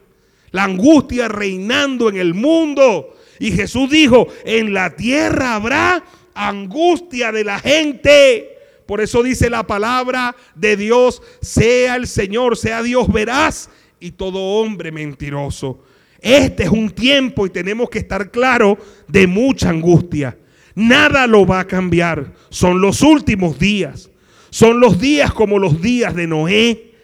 La 0.50 0.64
angustia 0.64 1.28
reinando 1.28 2.08
en 2.08 2.16
el 2.16 2.34
mundo. 2.34 3.14
Y 3.38 3.52
Jesús 3.52 3.88
dijo, 3.90 4.26
en 4.44 4.74
la 4.74 4.96
tierra 4.96 5.54
habrá 5.54 6.04
angustia 6.34 7.30
de 7.30 7.44
la 7.44 7.60
gente. 7.60 8.57
Por 8.88 9.02
eso 9.02 9.22
dice 9.22 9.50
la 9.50 9.66
palabra 9.66 10.34
de 10.54 10.74
Dios, 10.74 11.20
sea 11.42 11.96
el 11.96 12.06
Señor, 12.06 12.56
sea 12.56 12.82
Dios 12.82 13.12
veraz 13.12 13.68
y 14.00 14.12
todo 14.12 14.38
hombre 14.38 14.90
mentiroso. 14.90 15.84
Este 16.22 16.62
es 16.62 16.70
un 16.70 16.88
tiempo 16.88 17.44
y 17.44 17.50
tenemos 17.50 17.90
que 17.90 17.98
estar 17.98 18.30
claros 18.30 18.78
de 19.06 19.26
mucha 19.26 19.68
angustia. 19.68 20.38
Nada 20.74 21.26
lo 21.26 21.44
va 21.44 21.60
a 21.60 21.66
cambiar. 21.66 22.32
Son 22.48 22.80
los 22.80 23.02
últimos 23.02 23.58
días. 23.58 24.08
Son 24.48 24.80
los 24.80 24.98
días 24.98 25.34
como 25.34 25.58
los 25.58 25.82
días 25.82 26.14
de 26.14 26.26
Noé. 26.26 26.94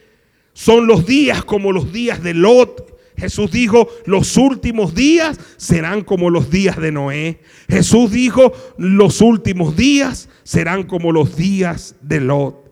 Son 0.55 0.87
los 0.87 1.05
días 1.05 1.45
como 1.45 1.71
los 1.71 1.93
días 1.93 2.23
de 2.23 2.33
Lot. 2.33 2.94
Jesús 3.17 3.51
dijo, 3.53 3.89
los 4.07 4.37
últimos 4.37 4.95
días 4.95 5.39
serán 5.57 6.03
como 6.03 6.31
los 6.31 6.51
días 6.51 6.77
de 6.81 6.91
Noé. 6.91 7.41
Jesús 7.69 8.11
dijo, 8.11 8.53
los 8.77 9.21
últimos 9.21 9.77
días 9.77 10.29
serán 10.43 10.85
como 10.85 11.13
los 11.13 11.37
días 11.37 11.95
de 12.03 12.21
Lot. 12.21 12.65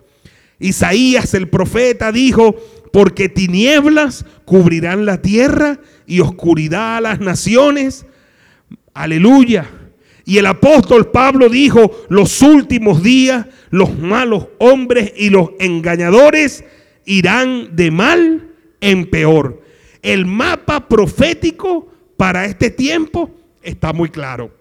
Isaías 0.58 1.34
el 1.34 1.48
profeta 1.48 2.12
dijo, 2.12 2.56
porque 2.92 3.28
tinieblas 3.28 4.24
cubrirán 4.44 5.06
la 5.06 5.22
tierra 5.22 5.80
y 6.06 6.20
oscuridad 6.20 6.96
a 6.96 7.00
las 7.00 7.20
naciones. 7.20 8.06
Aleluya. 8.94 9.70
Y 10.24 10.38
el 10.38 10.46
apóstol 10.46 11.10
Pablo 11.10 11.48
dijo, 11.48 11.90
los 12.08 12.42
últimos 12.42 13.02
días, 13.02 13.46
los 13.70 13.98
malos 13.98 14.48
hombres 14.58 15.12
y 15.16 15.30
los 15.30 15.50
engañadores 15.58 16.64
irán 17.04 17.74
de 17.74 17.90
mal 17.90 18.50
en 18.80 19.10
peor. 19.10 19.61
El 20.02 20.26
mapa 20.26 20.88
profético 20.88 21.88
para 22.16 22.44
este 22.44 22.70
tiempo 22.70 23.30
está 23.62 23.92
muy 23.92 24.10
claro. 24.10 24.52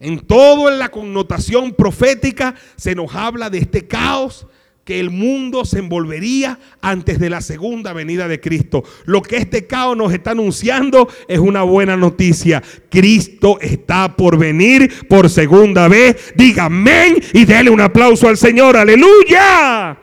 En 0.00 0.18
todo 0.18 0.68
en 0.68 0.78
la 0.78 0.88
connotación 0.88 1.74
profética 1.74 2.56
se 2.76 2.94
nos 2.94 3.14
habla 3.14 3.50
de 3.50 3.58
este 3.58 3.86
caos 3.86 4.46
que 4.84 4.98
el 4.98 5.10
mundo 5.10 5.64
se 5.64 5.78
envolvería 5.78 6.58
antes 6.80 7.20
de 7.20 7.30
la 7.30 7.40
segunda 7.40 7.92
venida 7.92 8.26
de 8.26 8.40
Cristo. 8.40 8.82
Lo 9.04 9.22
que 9.22 9.36
este 9.36 9.66
caos 9.68 9.96
nos 9.96 10.12
está 10.12 10.32
anunciando 10.32 11.08
es 11.28 11.38
una 11.38 11.62
buena 11.62 11.96
noticia. 11.96 12.62
Cristo 12.90 13.60
está 13.60 14.16
por 14.16 14.38
venir 14.38 15.06
por 15.08 15.30
segunda 15.30 15.86
vez. 15.86 16.32
Diga 16.34 16.64
amén 16.64 17.22
y 17.32 17.44
déle 17.44 17.70
un 17.70 17.80
aplauso 17.80 18.26
al 18.26 18.36
Señor. 18.36 18.76
Aleluya. 18.76 19.96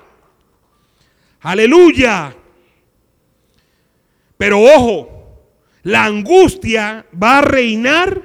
Aleluya. 1.41 2.38
Pero 4.39 4.61
ojo, 4.61 5.43
la 5.83 6.05
angustia 6.05 7.05
va 7.21 7.39
a 7.39 7.41
reinar 7.41 8.21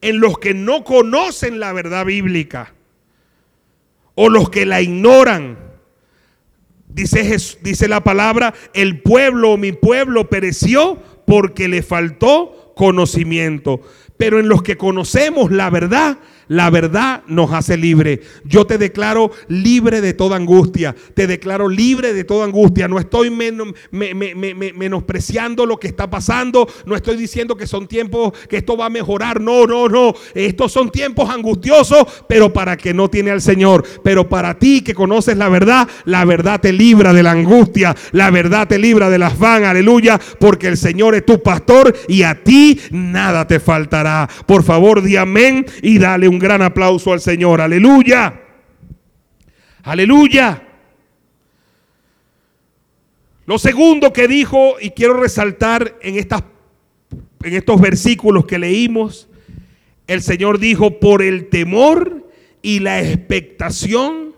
en 0.00 0.18
los 0.18 0.40
que 0.40 0.54
no 0.54 0.82
conocen 0.82 1.60
la 1.60 1.72
verdad 1.72 2.04
bíblica 2.04 2.74
o 4.16 4.28
los 4.28 4.50
que 4.50 4.66
la 4.66 4.82
ignoran. 4.82 5.56
Dice, 6.88 7.36
dice 7.62 7.86
la 7.86 8.02
palabra, 8.02 8.52
el 8.74 9.02
pueblo 9.02 9.56
mi 9.56 9.70
pueblo 9.70 10.28
pereció 10.28 11.00
porque 11.28 11.68
le 11.68 11.84
faltó 11.84 12.72
conocimiento. 12.74 13.82
Pero 14.16 14.40
en 14.40 14.48
los 14.48 14.64
que 14.64 14.76
conocemos 14.76 15.52
la 15.52 15.70
verdad, 15.70 16.18
la 16.48 16.70
verdad 16.70 17.22
nos 17.26 17.52
hace 17.52 17.76
libre. 17.76 18.22
Yo 18.44 18.66
te 18.66 18.78
declaro 18.78 19.30
libre 19.48 20.00
de 20.00 20.14
toda 20.14 20.36
angustia. 20.36 20.94
Te 21.14 21.26
declaro 21.26 21.68
libre 21.68 22.12
de 22.12 22.22
toda 22.24 22.44
angustia. 22.44 22.88
No 22.88 22.98
estoy 22.98 23.30
menospreciando 23.30 25.66
lo 25.66 25.78
que 25.78 25.88
está 25.88 26.10
pasando. 26.10 26.68
No 26.86 26.96
estoy 26.96 27.16
diciendo 27.16 27.56
que 27.56 27.66
son 27.66 27.86
tiempos 27.86 28.32
que 28.48 28.58
esto 28.58 28.76
va 28.76 28.86
a 28.86 28.90
mejorar. 28.90 29.40
No, 29.40 29.66
no, 29.66 29.88
no. 29.88 30.14
Estos 30.34 30.72
son 30.72 30.90
tiempos 30.90 31.30
angustiosos, 31.30 32.04
pero 32.28 32.52
para 32.52 32.76
que 32.76 32.92
no 32.92 33.08
tiene 33.08 33.30
al 33.30 33.40
Señor. 33.40 33.84
Pero 34.02 34.28
para 34.28 34.58
ti 34.58 34.82
que 34.82 34.94
conoces 34.94 35.36
la 35.36 35.48
verdad, 35.48 35.88
la 36.04 36.24
verdad 36.24 36.60
te 36.60 36.72
libra 36.72 37.12
de 37.12 37.22
la 37.22 37.30
angustia. 37.32 37.94
La 38.12 38.30
verdad 38.30 38.68
te 38.68 38.78
libra 38.78 39.10
de 39.10 39.18
las 39.18 39.38
van. 39.38 39.64
Aleluya. 39.64 40.20
Porque 40.38 40.68
el 40.68 40.76
Señor 40.76 41.14
es 41.14 41.24
tu 41.24 41.42
pastor 41.42 41.94
y 42.08 42.24
a 42.24 42.42
ti 42.42 42.78
nada 42.90 43.46
te 43.46 43.60
faltará. 43.60 44.28
Por 44.46 44.64
favor, 44.64 45.02
di 45.02 45.16
amén 45.16 45.66
y 45.82 45.98
dale 45.98 46.28
un 46.32 46.38
gran 46.38 46.62
aplauso 46.62 47.12
al 47.12 47.20
Señor. 47.20 47.60
Aleluya. 47.60 48.40
Aleluya. 49.82 50.62
Lo 53.44 53.58
segundo 53.58 54.12
que 54.12 54.28
dijo, 54.28 54.76
y 54.80 54.90
quiero 54.90 55.14
resaltar 55.14 55.98
en, 56.00 56.16
estas, 56.16 56.44
en 57.42 57.54
estos 57.54 57.80
versículos 57.80 58.46
que 58.46 58.58
leímos, 58.58 59.28
el 60.06 60.22
Señor 60.22 60.58
dijo, 60.58 61.00
por 61.00 61.20
el 61.20 61.48
temor 61.50 62.30
y 62.62 62.78
la 62.78 63.02
expectación 63.02 64.34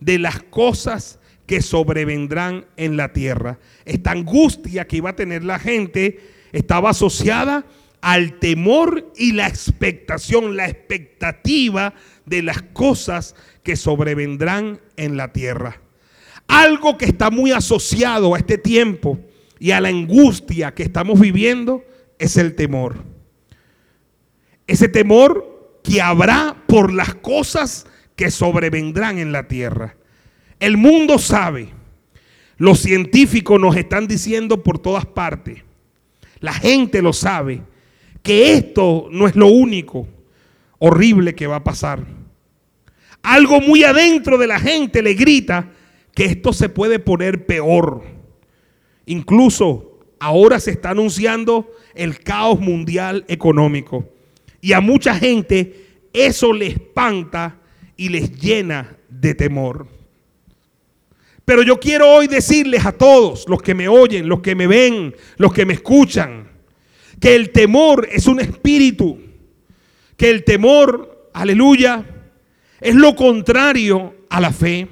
de 0.00 0.18
las 0.18 0.42
cosas 0.42 1.20
que 1.46 1.62
sobrevendrán 1.62 2.66
en 2.76 2.96
la 2.96 3.12
tierra. 3.12 3.60
Esta 3.84 4.10
angustia 4.10 4.86
que 4.88 4.96
iba 4.96 5.10
a 5.10 5.16
tener 5.16 5.44
la 5.44 5.60
gente 5.60 6.18
estaba 6.50 6.90
asociada 6.90 7.64
al 8.06 8.38
temor 8.38 9.12
y 9.16 9.32
la 9.32 9.48
expectación, 9.48 10.56
la 10.56 10.68
expectativa 10.68 11.92
de 12.24 12.40
las 12.40 12.62
cosas 12.62 13.34
que 13.64 13.74
sobrevendrán 13.74 14.80
en 14.96 15.16
la 15.16 15.32
tierra. 15.32 15.80
Algo 16.46 16.98
que 16.98 17.06
está 17.06 17.30
muy 17.30 17.50
asociado 17.50 18.36
a 18.36 18.38
este 18.38 18.58
tiempo 18.58 19.18
y 19.58 19.72
a 19.72 19.80
la 19.80 19.88
angustia 19.88 20.72
que 20.72 20.84
estamos 20.84 21.18
viviendo 21.18 21.82
es 22.20 22.36
el 22.36 22.54
temor. 22.54 23.02
Ese 24.68 24.86
temor 24.86 25.80
que 25.82 26.00
habrá 26.00 26.62
por 26.68 26.92
las 26.92 27.12
cosas 27.16 27.88
que 28.14 28.30
sobrevendrán 28.30 29.18
en 29.18 29.32
la 29.32 29.48
tierra. 29.48 29.96
El 30.60 30.76
mundo 30.76 31.18
sabe, 31.18 31.70
los 32.56 32.78
científicos 32.78 33.60
nos 33.60 33.74
están 33.74 34.06
diciendo 34.06 34.62
por 34.62 34.78
todas 34.78 35.06
partes, 35.06 35.64
la 36.38 36.52
gente 36.52 37.02
lo 37.02 37.12
sabe, 37.12 37.62
que 38.26 38.54
esto 38.54 39.06
no 39.12 39.28
es 39.28 39.36
lo 39.36 39.46
único 39.46 40.08
horrible 40.80 41.36
que 41.36 41.46
va 41.46 41.56
a 41.56 41.64
pasar. 41.64 42.04
Algo 43.22 43.60
muy 43.60 43.84
adentro 43.84 44.36
de 44.36 44.48
la 44.48 44.58
gente 44.58 45.00
le 45.00 45.14
grita 45.14 45.70
que 46.12 46.24
esto 46.24 46.52
se 46.52 46.68
puede 46.68 46.98
poner 46.98 47.46
peor. 47.46 48.02
Incluso 49.06 50.00
ahora 50.18 50.58
se 50.58 50.72
está 50.72 50.90
anunciando 50.90 51.70
el 51.94 52.18
caos 52.18 52.58
mundial 52.58 53.24
económico. 53.28 54.08
Y 54.60 54.72
a 54.72 54.80
mucha 54.80 55.14
gente 55.14 55.86
eso 56.12 56.52
le 56.52 56.66
espanta 56.66 57.60
y 57.96 58.08
les 58.08 58.36
llena 58.40 58.96
de 59.08 59.36
temor. 59.36 59.86
Pero 61.44 61.62
yo 61.62 61.78
quiero 61.78 62.10
hoy 62.10 62.26
decirles 62.26 62.84
a 62.86 62.90
todos, 62.90 63.48
los 63.48 63.62
que 63.62 63.76
me 63.76 63.86
oyen, 63.86 64.28
los 64.28 64.40
que 64.40 64.56
me 64.56 64.66
ven, 64.66 65.14
los 65.36 65.52
que 65.52 65.64
me 65.64 65.74
escuchan, 65.74 66.55
que 67.20 67.34
el 67.34 67.50
temor 67.50 68.08
es 68.10 68.26
un 68.26 68.40
espíritu, 68.40 69.18
que 70.16 70.30
el 70.30 70.44
temor, 70.44 71.30
aleluya, 71.32 72.04
es 72.80 72.94
lo 72.94 73.14
contrario 73.16 74.14
a 74.28 74.40
la 74.40 74.52
fe. 74.52 74.88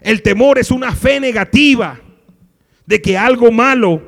El 0.00 0.22
temor 0.22 0.58
es 0.58 0.70
una 0.70 0.94
fe 0.94 1.20
negativa 1.20 2.00
de 2.86 3.00
que 3.00 3.16
algo 3.16 3.52
malo 3.52 4.02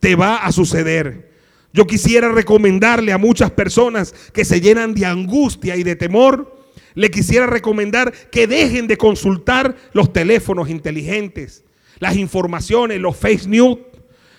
te 0.00 0.14
va 0.14 0.38
a 0.38 0.52
suceder. 0.52 1.32
Yo 1.72 1.86
quisiera 1.86 2.32
recomendarle 2.32 3.12
a 3.12 3.18
muchas 3.18 3.50
personas 3.50 4.14
que 4.32 4.44
se 4.44 4.60
llenan 4.60 4.94
de 4.94 5.04
angustia 5.04 5.76
y 5.76 5.82
de 5.82 5.96
temor, 5.96 6.56
le 6.94 7.10
quisiera 7.10 7.46
recomendar 7.46 8.12
que 8.30 8.46
dejen 8.46 8.86
de 8.86 8.96
consultar 8.96 9.76
los 9.92 10.12
teléfonos 10.12 10.70
inteligentes, 10.70 11.64
las 11.98 12.16
informaciones, 12.16 13.00
los 13.00 13.16
face 13.16 13.46
news, 13.46 13.78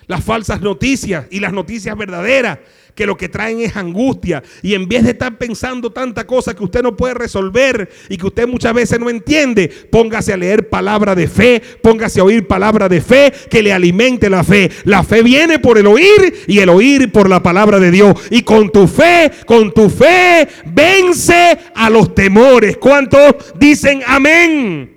las 0.08 0.24
falsas 0.24 0.60
noticias 0.60 1.26
y 1.30 1.38
las 1.38 1.52
noticias 1.52 1.96
verdaderas 1.96 2.58
que 2.98 3.06
lo 3.06 3.16
que 3.16 3.28
traen 3.28 3.60
es 3.60 3.76
angustia. 3.76 4.42
Y 4.60 4.74
en 4.74 4.88
vez 4.88 5.04
de 5.04 5.12
estar 5.12 5.38
pensando 5.38 5.92
tanta 5.92 6.26
cosa 6.26 6.52
que 6.52 6.64
usted 6.64 6.82
no 6.82 6.96
puede 6.96 7.14
resolver 7.14 7.88
y 8.08 8.16
que 8.16 8.26
usted 8.26 8.48
muchas 8.48 8.74
veces 8.74 8.98
no 8.98 9.08
entiende, 9.08 9.68
póngase 9.68 10.32
a 10.32 10.36
leer 10.36 10.68
palabra 10.68 11.14
de 11.14 11.28
fe, 11.28 11.62
póngase 11.80 12.18
a 12.18 12.24
oír 12.24 12.48
palabra 12.48 12.88
de 12.88 13.00
fe 13.00 13.32
que 13.48 13.62
le 13.62 13.72
alimente 13.72 14.28
la 14.28 14.42
fe. 14.42 14.68
La 14.82 15.04
fe 15.04 15.22
viene 15.22 15.60
por 15.60 15.78
el 15.78 15.86
oír 15.86 16.42
y 16.48 16.58
el 16.58 16.70
oír 16.70 17.12
por 17.12 17.28
la 17.30 17.40
palabra 17.40 17.78
de 17.78 17.92
Dios. 17.92 18.16
Y 18.30 18.42
con 18.42 18.72
tu 18.72 18.88
fe, 18.88 19.30
con 19.46 19.72
tu 19.72 19.88
fe, 19.88 20.48
vence 20.66 21.56
a 21.76 21.88
los 21.88 22.16
temores. 22.16 22.78
¿Cuántos 22.78 23.54
dicen 23.60 24.02
amén? 24.04 24.96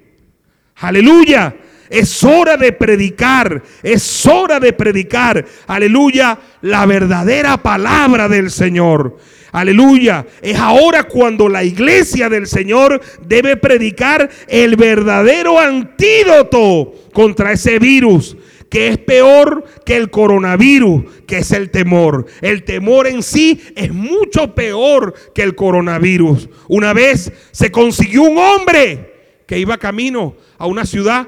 Aleluya. 0.77 1.55
Es 1.91 2.23
hora 2.23 2.55
de 2.55 2.71
predicar, 2.71 3.61
es 3.83 4.25
hora 4.25 4.61
de 4.61 4.71
predicar, 4.71 5.45
aleluya, 5.67 6.39
la 6.61 6.85
verdadera 6.85 7.57
palabra 7.57 8.29
del 8.29 8.49
Señor. 8.49 9.17
Aleluya. 9.51 10.25
Es 10.41 10.57
ahora 10.57 11.03
cuando 11.03 11.49
la 11.49 11.65
iglesia 11.65 12.29
del 12.29 12.47
Señor 12.47 13.01
debe 13.27 13.57
predicar 13.57 14.29
el 14.47 14.77
verdadero 14.77 15.59
antídoto 15.59 16.93
contra 17.11 17.51
ese 17.51 17.77
virus 17.77 18.37
que 18.69 18.87
es 18.87 18.97
peor 18.99 19.65
que 19.85 19.97
el 19.97 20.09
coronavirus, 20.09 21.03
que 21.27 21.39
es 21.39 21.51
el 21.51 21.71
temor. 21.71 22.25
El 22.39 22.63
temor 22.63 23.05
en 23.05 23.21
sí 23.21 23.61
es 23.75 23.91
mucho 23.91 24.55
peor 24.55 25.13
que 25.35 25.43
el 25.43 25.55
coronavirus. 25.55 26.47
Una 26.69 26.93
vez 26.93 27.33
se 27.51 27.69
consiguió 27.69 28.21
un 28.21 28.37
hombre 28.37 29.41
que 29.45 29.59
iba 29.59 29.77
camino 29.77 30.37
a 30.57 30.67
una 30.67 30.85
ciudad 30.85 31.27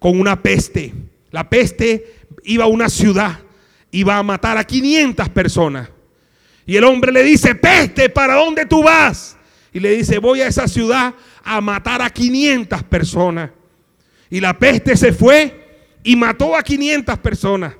con 0.00 0.18
una 0.18 0.42
peste. 0.42 0.92
La 1.30 1.48
peste 1.48 2.16
iba 2.42 2.64
a 2.64 2.68
una 2.68 2.88
ciudad, 2.88 3.38
iba 3.92 4.16
a 4.16 4.22
matar 4.24 4.58
a 4.58 4.64
500 4.64 5.28
personas. 5.28 5.88
Y 6.66 6.76
el 6.76 6.82
hombre 6.82 7.12
le 7.12 7.22
dice, 7.22 7.54
peste, 7.54 8.08
¿para 8.08 8.34
dónde 8.34 8.66
tú 8.66 8.82
vas? 8.82 9.36
Y 9.72 9.78
le 9.78 9.96
dice, 9.96 10.18
voy 10.18 10.40
a 10.40 10.48
esa 10.48 10.66
ciudad 10.66 11.14
a 11.44 11.60
matar 11.60 12.02
a 12.02 12.10
500 12.10 12.82
personas. 12.84 13.50
Y 14.28 14.40
la 14.40 14.58
peste 14.58 14.96
se 14.96 15.12
fue 15.12 15.84
y 16.02 16.16
mató 16.16 16.56
a 16.56 16.62
500 16.62 17.18
personas. 17.18 17.74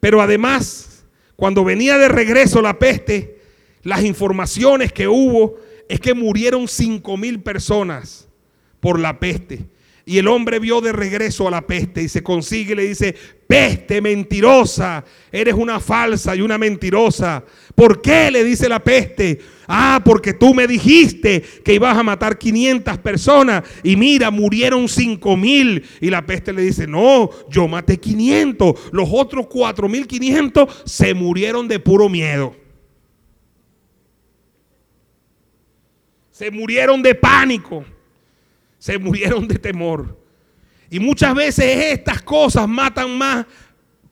Pero 0.00 0.20
además, 0.20 1.04
cuando 1.36 1.64
venía 1.64 1.98
de 1.98 2.08
regreso 2.08 2.62
la 2.62 2.78
peste, 2.78 3.40
las 3.82 4.02
informaciones 4.02 4.92
que 4.92 5.08
hubo 5.08 5.58
es 5.88 6.00
que 6.00 6.14
murieron 6.14 6.68
5 6.68 7.16
mil 7.16 7.40
personas 7.40 8.28
por 8.80 8.98
la 8.98 9.18
peste. 9.20 9.66
Y 10.06 10.18
el 10.18 10.28
hombre 10.28 10.58
vio 10.58 10.82
de 10.82 10.92
regreso 10.92 11.48
a 11.48 11.50
la 11.50 11.66
peste 11.66 12.02
y 12.02 12.08
se 12.10 12.22
consigue 12.22 12.74
y 12.74 12.76
le 12.76 12.88
dice, 12.88 13.14
peste 13.46 14.02
mentirosa, 14.02 15.02
eres 15.32 15.54
una 15.54 15.80
falsa 15.80 16.36
y 16.36 16.42
una 16.42 16.58
mentirosa. 16.58 17.42
¿Por 17.74 18.02
qué? 18.02 18.30
le 18.30 18.44
dice 18.44 18.68
la 18.68 18.84
peste. 18.84 19.40
Ah, 19.66 20.02
porque 20.04 20.34
tú 20.34 20.52
me 20.52 20.66
dijiste 20.66 21.40
que 21.40 21.72
ibas 21.72 21.96
a 21.96 22.02
matar 22.02 22.36
500 22.36 22.98
personas 22.98 23.64
y 23.82 23.96
mira, 23.96 24.30
murieron 24.30 24.90
5 24.90 25.38
mil. 25.38 25.82
Y 26.02 26.10
la 26.10 26.26
peste 26.26 26.52
le 26.52 26.60
dice, 26.60 26.86
no, 26.86 27.30
yo 27.48 27.66
maté 27.66 27.98
500. 27.98 28.92
Los 28.92 29.08
otros 29.10 29.46
4.500 29.46 30.68
se 30.84 31.14
murieron 31.14 31.66
de 31.66 31.78
puro 31.78 32.10
miedo. 32.10 32.54
Se 36.30 36.50
murieron 36.50 37.00
de 37.00 37.14
pánico 37.14 37.86
se 38.84 38.98
murieron 38.98 39.48
de 39.48 39.58
temor. 39.58 40.14
Y 40.90 41.00
muchas 41.00 41.34
veces 41.34 41.64
estas 41.90 42.20
cosas 42.20 42.68
matan 42.68 43.16
más 43.16 43.46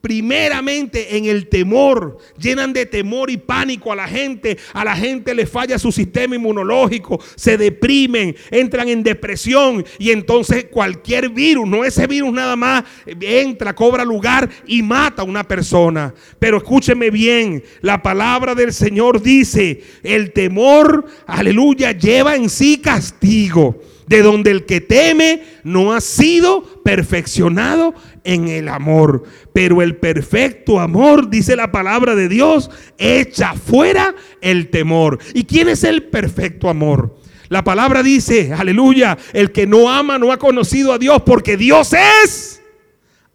primeramente 0.00 1.14
en 1.14 1.26
el 1.26 1.50
temor, 1.50 2.16
llenan 2.38 2.72
de 2.72 2.86
temor 2.86 3.30
y 3.30 3.36
pánico 3.36 3.92
a 3.92 3.96
la 3.96 4.08
gente, 4.08 4.56
a 4.72 4.82
la 4.82 4.96
gente 4.96 5.34
le 5.34 5.44
falla 5.44 5.78
su 5.78 5.92
sistema 5.92 6.36
inmunológico, 6.36 7.20
se 7.36 7.58
deprimen, 7.58 8.34
entran 8.50 8.88
en 8.88 9.02
depresión 9.02 9.84
y 9.98 10.10
entonces 10.10 10.64
cualquier 10.70 11.28
virus, 11.28 11.68
no 11.68 11.84
ese 11.84 12.06
virus 12.06 12.32
nada 12.32 12.56
más, 12.56 12.84
entra, 13.04 13.74
cobra 13.74 14.06
lugar 14.06 14.48
y 14.66 14.82
mata 14.82 15.20
a 15.20 15.26
una 15.26 15.46
persona. 15.46 16.14
Pero 16.38 16.56
escúcheme 16.56 17.10
bien, 17.10 17.62
la 17.82 18.02
palabra 18.02 18.54
del 18.54 18.72
Señor 18.72 19.20
dice, 19.20 19.82
el 20.02 20.32
temor, 20.32 21.04
aleluya, 21.26 21.92
lleva 21.92 22.36
en 22.36 22.48
sí 22.48 22.78
castigo 22.78 23.91
de 24.12 24.20
donde 24.20 24.50
el 24.50 24.66
que 24.66 24.82
teme 24.82 25.42
no 25.64 25.94
ha 25.94 26.02
sido 26.02 26.82
perfeccionado 26.84 27.94
en 28.24 28.48
el 28.48 28.68
amor. 28.68 29.22
Pero 29.54 29.80
el 29.80 29.96
perfecto 29.96 30.80
amor, 30.80 31.30
dice 31.30 31.56
la 31.56 31.72
palabra 31.72 32.14
de 32.14 32.28
Dios, 32.28 32.70
echa 32.98 33.54
fuera 33.54 34.14
el 34.42 34.68
temor. 34.68 35.18
¿Y 35.32 35.44
quién 35.44 35.70
es 35.70 35.82
el 35.82 36.02
perfecto 36.02 36.68
amor? 36.68 37.16
La 37.48 37.64
palabra 37.64 38.02
dice, 38.02 38.52
aleluya, 38.52 39.16
el 39.32 39.50
que 39.50 39.66
no 39.66 39.90
ama 39.90 40.18
no 40.18 40.30
ha 40.30 40.38
conocido 40.38 40.92
a 40.92 40.98
Dios 40.98 41.22
porque 41.24 41.56
Dios 41.56 41.94
es 41.94 42.61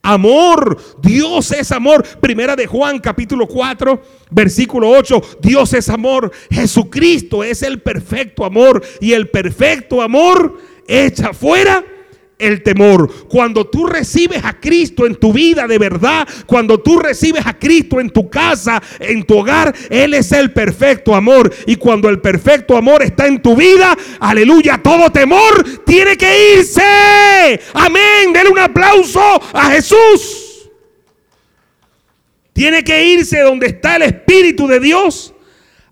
amor. 0.02 0.78
Dios 1.02 1.52
es 1.52 1.72
amor. 1.72 2.04
Primera 2.20 2.56
de 2.56 2.68
Juan 2.68 3.00
capítulo 3.00 3.48
4, 3.48 4.02
versículo 4.32 4.90
8. 4.90 5.22
Dios 5.42 5.74
es 5.74 5.90
amor. 5.90 6.32
Jesucristo 6.50 7.44
es 7.44 7.64
el 7.64 7.82
perfecto 7.82 8.46
amor. 8.46 8.84
Y 9.02 9.14
el 9.14 9.30
perfecto 9.30 10.02
amor 10.02 10.58
echa 10.88 11.34
fuera 11.34 11.84
el 12.40 12.62
temor. 12.62 13.28
Cuando 13.28 13.68
tú 13.68 13.86
recibes 13.88 14.44
a 14.44 14.60
Cristo 14.60 15.06
en 15.06 15.16
tu 15.16 15.34
vida 15.34 15.68
de 15.68 15.78
verdad, 15.78 16.28
cuando 16.46 16.80
tú 16.80 17.00
recibes 17.00 17.46
a 17.46 17.58
Cristo 17.58 18.00
en 18.00 18.10
tu 18.10 18.30
casa, 18.30 18.82
en 19.00 19.24
tu 19.24 19.40
hogar, 19.40 19.74
Él 19.90 20.14
es 20.14 20.32
el 20.32 20.52
perfecto 20.52 21.16
amor. 21.16 21.54
Y 21.66 21.76
cuando 21.76 22.10
el 22.10 22.20
perfecto 22.20 22.78
amor 22.78 23.04
está 23.04 23.28
en 23.28 23.42
tu 23.42 23.56
vida, 23.56 23.98
aleluya, 24.20 24.80
todo 24.82 25.10
temor 25.12 25.84
tiene 25.86 26.16
que 26.18 26.58
irse. 26.58 27.60
Amén. 27.74 28.34
Denle 28.34 28.50
un 28.52 28.60
aplauso 28.60 29.42
a 29.54 29.72
Jesús. 29.72 30.70
Tiene 32.54 32.84
que 32.84 33.06
irse 33.06 33.40
donde 33.42 33.68
está 33.68 33.98
el 33.98 34.04
Espíritu 34.04 34.68
de 34.68 34.80
Dios. 34.80 35.34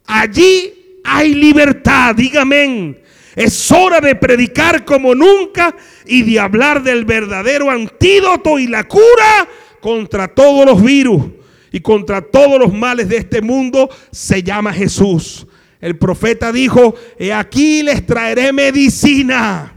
Allí 0.05 0.99
hay 1.03 1.33
libertad. 1.35 2.15
Dígame. 2.15 3.05
Es 3.35 3.69
hora 3.71 3.99
de 3.99 4.15
predicar 4.15 4.85
como 4.85 5.13
nunca 5.13 5.75
y 6.07 6.23
de 6.23 6.39
hablar 6.39 6.83
del 6.83 7.05
verdadero 7.05 7.69
antídoto 7.69 8.59
y 8.59 8.67
la 8.67 8.87
cura 8.87 9.47
contra 9.81 10.27
todos 10.27 10.65
los 10.65 10.83
virus 10.83 11.23
y 11.71 11.79
contra 11.79 12.21
todos 12.21 12.59
los 12.59 12.73
males 12.73 13.09
de 13.09 13.17
este 13.17 13.41
mundo. 13.41 13.89
Se 14.11 14.43
llama 14.43 14.73
Jesús. 14.73 15.45
El 15.81 15.97
profeta 15.97 16.51
dijo, 16.51 16.95
he 17.19 17.33
aquí 17.33 17.83
les 17.83 18.05
traeré 18.05 18.51
medicina 18.53 19.73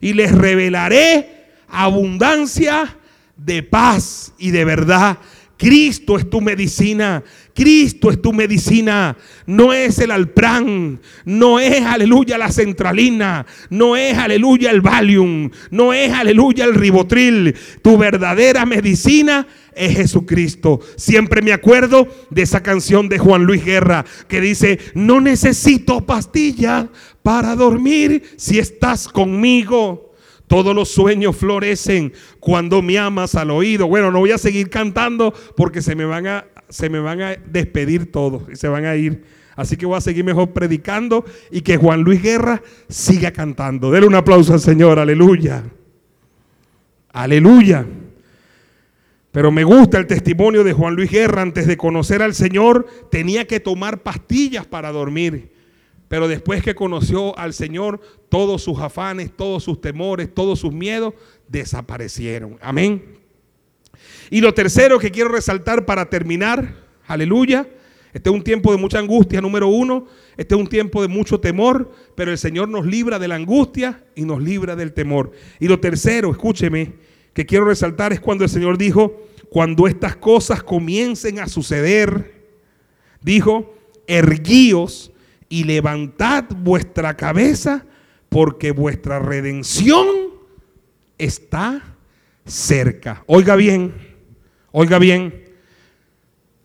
y 0.00 0.12
les 0.12 0.32
revelaré 0.32 1.46
abundancia 1.68 2.96
de 3.36 3.62
paz 3.62 4.32
y 4.38 4.50
de 4.50 4.64
verdad. 4.64 5.18
Cristo 5.58 6.16
es 6.16 6.30
tu 6.30 6.40
medicina. 6.40 7.22
Cristo 7.52 8.10
es 8.10 8.22
tu 8.22 8.32
medicina. 8.32 9.16
No 9.44 9.72
es 9.72 9.98
el 9.98 10.12
alprán. 10.12 11.00
No 11.24 11.58
es, 11.58 11.82
aleluya, 11.82 12.38
la 12.38 12.52
centralina. 12.52 13.44
No 13.68 13.96
es, 13.96 14.16
aleluya, 14.16 14.70
el 14.70 14.80
Valium. 14.80 15.50
No 15.72 15.92
es, 15.92 16.12
aleluya, 16.12 16.64
el 16.64 16.74
ribotril. 16.74 17.56
Tu 17.82 17.98
verdadera 17.98 18.64
medicina 18.66 19.48
es 19.74 19.96
Jesucristo. 19.96 20.78
Siempre 20.96 21.42
me 21.42 21.52
acuerdo 21.52 22.06
de 22.30 22.42
esa 22.42 22.62
canción 22.62 23.08
de 23.08 23.18
Juan 23.18 23.42
Luis 23.42 23.64
Guerra 23.64 24.04
que 24.28 24.40
dice, 24.40 24.78
no 24.94 25.20
necesito 25.20 26.06
pastilla 26.06 26.88
para 27.24 27.56
dormir 27.56 28.22
si 28.36 28.60
estás 28.60 29.08
conmigo. 29.08 30.07
Todos 30.48 30.74
los 30.74 30.88
sueños 30.88 31.36
florecen 31.36 32.12
cuando 32.40 32.82
me 32.82 32.98
amas 32.98 33.34
al 33.34 33.50
oído. 33.50 33.86
Bueno, 33.86 34.10
no 34.10 34.20
voy 34.20 34.32
a 34.32 34.38
seguir 34.38 34.70
cantando 34.70 35.32
porque 35.56 35.82
se 35.82 35.94
me 35.94 36.06
van 36.06 36.26
a, 36.26 36.46
se 36.68 36.88
me 36.88 36.98
van 36.98 37.20
a 37.20 37.36
despedir 37.36 38.10
todos 38.10 38.42
y 38.50 38.56
se 38.56 38.66
van 38.66 38.86
a 38.86 38.96
ir. 38.96 39.22
Así 39.56 39.76
que 39.76 39.86
voy 39.86 39.98
a 39.98 40.00
seguir 40.00 40.24
mejor 40.24 40.52
predicando 40.52 41.24
y 41.50 41.60
que 41.60 41.76
Juan 41.76 42.02
Luis 42.02 42.22
Guerra 42.22 42.62
siga 42.88 43.30
cantando. 43.30 43.90
Dele 43.90 44.06
un 44.06 44.14
aplauso 44.14 44.54
al 44.54 44.60
Señor, 44.60 44.98
aleluya. 44.98 45.64
Aleluya. 47.12 47.84
Pero 49.30 49.50
me 49.50 49.64
gusta 49.64 49.98
el 49.98 50.06
testimonio 50.06 50.64
de 50.64 50.72
Juan 50.72 50.94
Luis 50.94 51.10
Guerra. 51.10 51.42
Antes 51.42 51.66
de 51.66 51.76
conocer 51.76 52.22
al 52.22 52.34
Señor 52.34 52.86
tenía 53.10 53.46
que 53.46 53.60
tomar 53.60 54.02
pastillas 54.02 54.66
para 54.66 54.92
dormir. 54.92 55.57
Pero 56.08 56.26
después 56.26 56.62
que 56.62 56.74
conoció 56.74 57.38
al 57.38 57.52
Señor, 57.52 58.00
todos 58.28 58.62
sus 58.62 58.78
afanes, 58.78 59.30
todos 59.36 59.62
sus 59.62 59.80
temores, 59.80 60.34
todos 60.34 60.58
sus 60.58 60.72
miedos 60.72 61.14
desaparecieron. 61.48 62.58
Amén. 62.62 63.18
Y 64.30 64.40
lo 64.40 64.54
tercero 64.54 64.98
que 64.98 65.10
quiero 65.10 65.30
resaltar 65.30 65.84
para 65.84 66.08
terminar, 66.08 66.74
aleluya, 67.06 67.68
este 68.12 68.30
es 68.30 68.34
un 68.34 68.42
tiempo 68.42 68.72
de 68.72 68.78
mucha 68.78 68.98
angustia, 68.98 69.40
número 69.40 69.68
uno, 69.68 70.06
este 70.36 70.54
es 70.54 70.60
un 70.60 70.66
tiempo 70.66 71.02
de 71.02 71.08
mucho 71.08 71.40
temor, 71.40 71.92
pero 72.14 72.30
el 72.30 72.38
Señor 72.38 72.68
nos 72.68 72.86
libra 72.86 73.18
de 73.18 73.28
la 73.28 73.34
angustia 73.34 74.02
y 74.14 74.22
nos 74.22 74.42
libra 74.42 74.76
del 74.76 74.92
temor. 74.92 75.32
Y 75.60 75.68
lo 75.68 75.78
tercero, 75.78 76.30
escúcheme, 76.30 76.94
que 77.34 77.46
quiero 77.46 77.66
resaltar 77.66 78.12
es 78.12 78.20
cuando 78.20 78.44
el 78.44 78.50
Señor 78.50 78.78
dijo, 78.78 79.26
cuando 79.50 79.86
estas 79.86 80.16
cosas 80.16 80.62
comiencen 80.62 81.38
a 81.38 81.48
suceder, 81.48 82.46
dijo, 83.20 83.74
erguíos 84.06 85.12
y 85.48 85.64
levantad 85.64 86.44
vuestra 86.48 87.16
cabeza 87.16 87.84
porque 88.28 88.70
vuestra 88.70 89.18
redención 89.18 90.06
está 91.16 91.82
cerca. 92.44 93.22
Oiga 93.26 93.56
bien, 93.56 93.94
oiga 94.72 94.98
bien. 94.98 95.48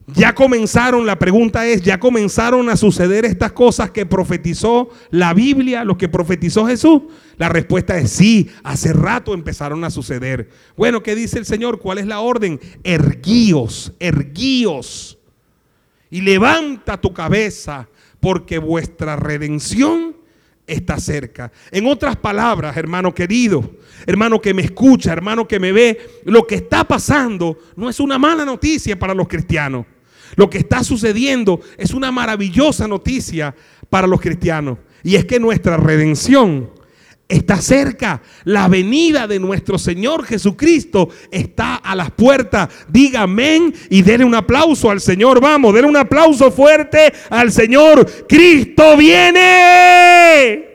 Ya 0.07 0.35
comenzaron, 0.35 1.05
la 1.05 1.17
pregunta 1.17 1.65
es, 1.65 1.81
ya 1.81 1.97
comenzaron 1.97 2.69
a 2.69 2.75
suceder 2.75 3.23
estas 3.23 3.53
cosas 3.53 3.91
que 3.91 4.05
profetizó 4.05 4.89
la 5.11 5.33
Biblia, 5.33 5.85
lo 5.85 5.97
que 5.97 6.09
profetizó 6.09 6.67
Jesús. 6.67 7.03
La 7.37 7.47
respuesta 7.47 7.97
es 7.97 8.11
sí, 8.11 8.49
hace 8.63 8.91
rato 8.91 9.33
empezaron 9.33 9.81
a 9.85 9.89
suceder. 9.89 10.49
Bueno, 10.75 11.01
¿qué 11.01 11.15
dice 11.15 11.39
el 11.39 11.45
Señor? 11.45 11.79
¿Cuál 11.79 11.99
es 11.99 12.05
la 12.05 12.19
orden? 12.19 12.59
Erguíos, 12.83 13.93
erguíos. 13.97 15.17
Y 16.09 16.19
levanta 16.19 16.99
tu 16.99 17.13
cabeza 17.13 17.87
porque 18.23 18.57
vuestra 18.57 19.17
redención 19.17 20.15
está 20.65 20.97
cerca. 20.97 21.51
En 21.71 21.85
otras 21.87 22.15
palabras, 22.15 22.77
hermano 22.77 23.13
querido, 23.13 23.69
hermano 24.07 24.39
que 24.39 24.53
me 24.53 24.61
escucha, 24.61 25.11
hermano 25.11 25.45
que 25.45 25.59
me 25.59 25.73
ve, 25.73 25.99
lo 26.23 26.47
que 26.47 26.55
está 26.55 26.85
pasando 26.85 27.57
no 27.75 27.89
es 27.89 27.99
una 27.99 28.17
mala 28.17 28.45
noticia 28.45 28.97
para 28.97 29.13
los 29.13 29.27
cristianos. 29.27 29.85
Lo 30.37 30.49
que 30.49 30.59
está 30.59 30.85
sucediendo 30.85 31.59
es 31.77 31.93
una 31.93 32.13
maravillosa 32.13 32.87
noticia 32.87 33.53
para 33.89 34.07
los 34.07 34.21
cristianos. 34.21 34.77
Y 35.03 35.15
es 35.15 35.25
que 35.25 35.37
nuestra 35.37 35.75
redención 35.75 36.69
está 37.33 37.61
cerca. 37.61 38.21
La 38.43 38.67
venida 38.67 39.27
de 39.27 39.39
nuestro 39.39 39.77
Señor 39.77 40.25
Jesucristo 40.25 41.09
está 41.31 41.75
a 41.75 41.95
las 41.95 42.11
puertas. 42.11 42.69
Diga 42.87 43.21
amén 43.21 43.73
y 43.89 44.01
denle 44.01 44.25
un 44.25 44.35
aplauso 44.35 44.89
al 44.89 45.01
Señor. 45.01 45.41
Vamos, 45.41 45.73
denle 45.73 45.89
un 45.89 45.97
aplauso 45.97 46.51
fuerte 46.51 47.11
al 47.29 47.51
Señor. 47.51 48.27
Cristo 48.27 48.95
viene. 48.97 50.73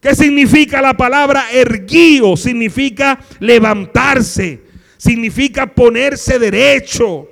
¿Qué 0.00 0.14
significa 0.14 0.82
la 0.82 0.94
palabra 0.94 1.46
erguío? 1.50 2.36
Significa 2.36 3.18
levantarse. 3.40 4.62
Significa 4.98 5.66
ponerse 5.66 6.38
derecho. 6.38 7.28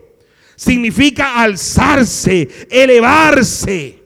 Significa 0.56 1.42
alzarse, 1.42 2.48
elevarse. 2.70 3.98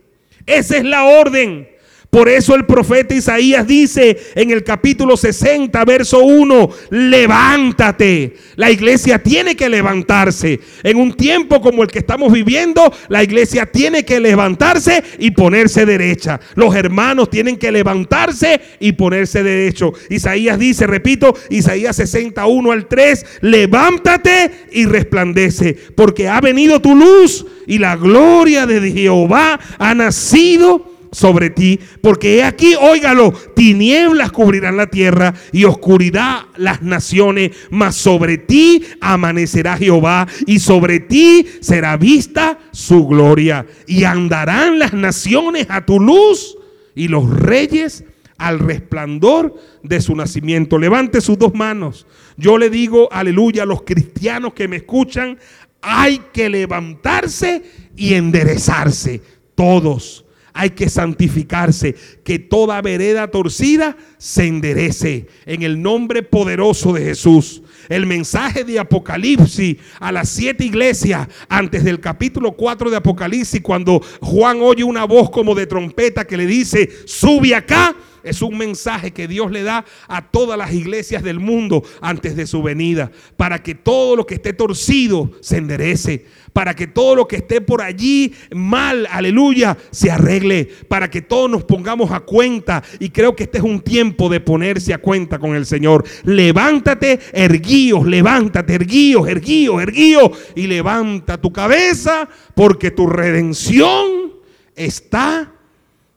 Esa 0.45 0.77
es 0.79 0.85
la 0.85 1.05
orden. 1.05 1.76
Por 2.11 2.29
eso 2.29 2.55
el 2.55 2.65
profeta 2.65 3.15
Isaías 3.15 3.67
dice 3.67 4.17
en 4.35 4.51
el 4.51 4.65
capítulo 4.65 5.17
60, 5.17 5.85
verso 5.85 6.21
1, 6.21 6.71
levántate. 6.91 8.37
La 8.57 8.71
iglesia 8.71 9.23
tiene 9.23 9.55
que 9.55 9.69
levantarse. 9.69 10.61
En 10.83 10.97
un 10.97 11.13
tiempo 11.13 11.61
como 11.61 11.83
el 11.83 11.91
que 11.91 11.99
estamos 11.99 12.33
viviendo, 12.33 12.91
la 13.09 13.23
iglesia 13.23 13.67
tiene 13.67 14.05
que 14.05 14.21
levantarse 14.21 15.05
y 15.19 15.33
ponerse 15.33 15.85
derecha. 15.85 16.41
Los 16.55 16.75
hermanos 16.75 17.29
tienen 17.29 17.57
que 17.57 17.71
levantarse 17.71 18.61
y 18.81 18.93
ponerse 18.93 19.43
derecho. 19.43 19.93
Isaías 20.09 20.59
dice, 20.59 20.87
repito, 20.87 21.35
Isaías 21.51 21.97
61 21.97 22.73
al 22.73 22.87
3, 22.87 23.27
levántate 23.43 24.67
y 24.73 24.87
resplandece, 24.87 25.77
porque 25.95 26.29
ha 26.29 26.41
venido 26.41 26.81
tu 26.81 26.95
luz 26.95 27.45
y 27.67 27.79
la 27.79 27.97
gloria 27.97 28.67
de 28.67 28.91
Jehová 28.91 29.59
ha 29.79 29.95
nacido 29.95 30.96
sobre 31.17 31.49
ti, 31.49 31.81
porque 32.03 32.37
he 32.37 32.45
aquí, 32.45 32.75
óigalo, 32.79 33.33
tinieblas 33.33 34.33
cubrirán 34.33 34.77
la 34.77 34.89
tierra 34.89 35.33
y 35.51 35.65
oscuridad 35.65 36.43
las 36.59 36.83
naciones, 36.83 37.53
mas 37.71 37.97
sobre 37.97 38.37
ti 38.37 38.85
amanecerá 39.01 39.79
Jehová 39.79 40.29
y 40.47 40.59
sobre 40.59 41.01
ti 41.01 41.47
será 41.61 41.97
vista 41.97 42.59
su 42.71 43.07
gloria 43.07 43.65
y 43.87 44.05
andarán 44.05 44.79
las 44.79 44.93
naciones 44.93 45.67
a 45.71 45.87
tu 45.87 46.01
luz 46.01 46.59
y 46.95 47.09
los 47.09 47.31
reyes 47.31 48.05
al 48.37 48.59
resplandor 48.59 49.55
de 49.83 50.03
su 50.03 50.15
nacimiento. 50.15 50.77
Levante 50.77 51.23
sus 51.23 51.39
dos 51.39 51.55
manos. 51.55 52.07
Yo 52.37 52.59
le 52.59 52.69
digo, 52.69 53.09
aleluya, 53.11 53.63
a 53.63 53.67
los 53.67 53.85
cristianos 53.85 54.53
que 54.53 54.69
me 54.69 54.77
escuchan, 54.77 55.39
hay 55.81 56.21
que 56.35 56.51
levantarse 56.51 57.63
y 57.97 58.13
enderezarse. 58.13 59.23
Todos 59.55 60.26
hay 60.57 60.71
que 60.71 60.89
santificarse, 60.89 61.95
que 62.25 62.39
toda 62.39 62.81
vereda 62.81 63.31
torcida 63.31 63.97
se 64.17 64.47
enderece 64.47 65.27
en 65.45 65.63
el 65.63 65.81
nombre 65.83 66.23
poderoso 66.23 66.95
de 66.95 67.05
Jesús. 67.05 67.63
El 67.91 68.07
mensaje 68.07 68.65
de 68.65 68.79
Apocalipsis 68.79 69.77
a 70.01 70.11
las 70.11 70.31
siete 70.31 70.65
iglesias 70.65 71.29
antes 71.49 71.85
del 71.85 72.01
capítulo 72.01 72.53
4 72.53 72.91
de 72.91 72.97
Apocalipsis, 72.97 73.61
cuando 73.61 74.03
Juan 74.21 74.61
oye 74.63 74.83
una 74.83 75.05
voz 75.05 75.31
como 75.31 75.55
de 75.55 75.67
trompeta 75.67 76.27
que 76.27 76.39
le 76.39 76.47
dice, 76.47 76.91
sube 77.05 77.55
acá 77.55 77.95
es 78.27 78.43
un 78.43 78.59
mensaje 78.59 79.13
que 79.13 79.29
Dios 79.29 79.51
le 79.51 79.63
da 79.63 79.85
a 80.09 80.31
todas 80.31 80.59
las 80.59 80.73
iglesias 80.73 81.23
del 81.23 81.41
mundo 81.41 81.83
antes 82.01 82.37
de 82.37 82.47
su 82.47 82.63
venida, 82.63 83.11
para 83.37 83.63
que 83.63 83.75
todo 83.75 84.17
lo 84.17 84.27
que 84.27 84.35
esté 84.35 84.53
torcido 84.53 85.31
se 85.41 85.59
enderece, 85.59 86.27
para 86.53 86.75
que 86.75 86.87
todo 86.87 87.15
lo 87.15 87.29
que 87.29 87.37
esté 87.37 87.61
por 87.61 87.83
allí 87.83 88.33
mal, 88.51 89.07
aleluya, 89.11 89.77
se 89.91 90.11
arregle, 90.11 90.69
para 90.89 91.11
que 91.11 91.23
todos 91.23 91.51
nos 91.51 91.65
pongamos 91.65 92.11
a 92.13 92.21
cuenta. 92.21 92.83
Y 92.99 93.11
creo 93.11 93.37
que 93.37 93.45
este 93.45 93.59
es 93.59 93.65
un 93.65 93.81
tiempo 93.81 94.29
de 94.29 94.41
ponerse 94.41 94.95
a 94.95 94.99
cuenta 94.99 95.39
con 95.39 95.55
el 95.55 95.67
Señor. 95.67 96.05
Levántate, 96.25 97.21
erguíos, 97.33 98.07
levántate, 98.07 98.75
erguíos, 98.75 99.29
erguíos, 99.29 99.83
erguíos, 99.83 100.31
y 100.55 100.67
levanta 100.67 101.41
tu 101.41 101.53
cabeza, 101.53 102.29
porque 102.55 102.91
tu 102.91 103.07
redención 103.07 104.33
está 104.75 105.53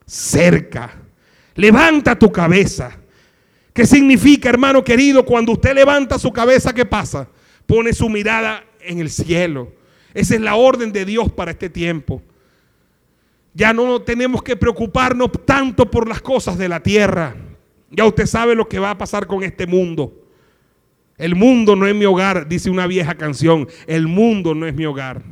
cerca. 0.06 1.09
Levanta 1.60 2.17
tu 2.17 2.32
cabeza. 2.32 2.98
¿Qué 3.74 3.86
significa, 3.86 4.48
hermano 4.48 4.82
querido, 4.82 5.26
cuando 5.26 5.52
usted 5.52 5.76
levanta 5.76 6.17
su 6.17 6.32
cabeza, 6.32 6.72
qué 6.72 6.86
pasa? 6.86 7.28
Pone 7.65 7.91
su 7.91 8.08
mirada 8.08 8.63
en 8.80 9.00
el 9.00 9.10
cielo. 9.10 9.74
Esa 10.13 10.36
es 10.36 10.41
la 10.41 10.56
orden 10.56 10.93
de 10.93 11.04
Dios 11.04 11.30
para 11.30 11.52
este 11.52 11.69
tiempo. 11.69 12.22
Ya 13.54 13.74
no 13.74 14.02
tenemos 14.02 14.41
que 14.41 14.56
preocuparnos 14.56 15.32
tanto 15.45 15.91
por 15.91 16.08
las 16.08 16.22
cosas 16.22 16.58
de 16.58 16.69
la 16.69 16.82
tierra. 16.82 17.36
Ya 17.91 18.06
usted 18.06 18.26
sabe 18.26 18.56
lo 18.56 18.69
que 18.69 18.80
va 18.80 18.91
a 18.91 18.98
pasar 18.98 19.28
con 19.28 19.43
este 19.43 19.67
mundo. 19.67 20.13
El 21.17 21.36
mundo 21.36 21.76
no 21.76 21.88
es 21.88 21.93
mi 21.93 22.06
hogar, 22.06 22.48
dice 22.48 22.69
una 22.69 22.88
vieja 22.88 23.15
canción. 23.15 23.67
El 23.86 24.08
mundo 24.08 24.56
no 24.56 24.65
es 24.65 24.74
mi 24.74 24.86
hogar. 24.86 25.24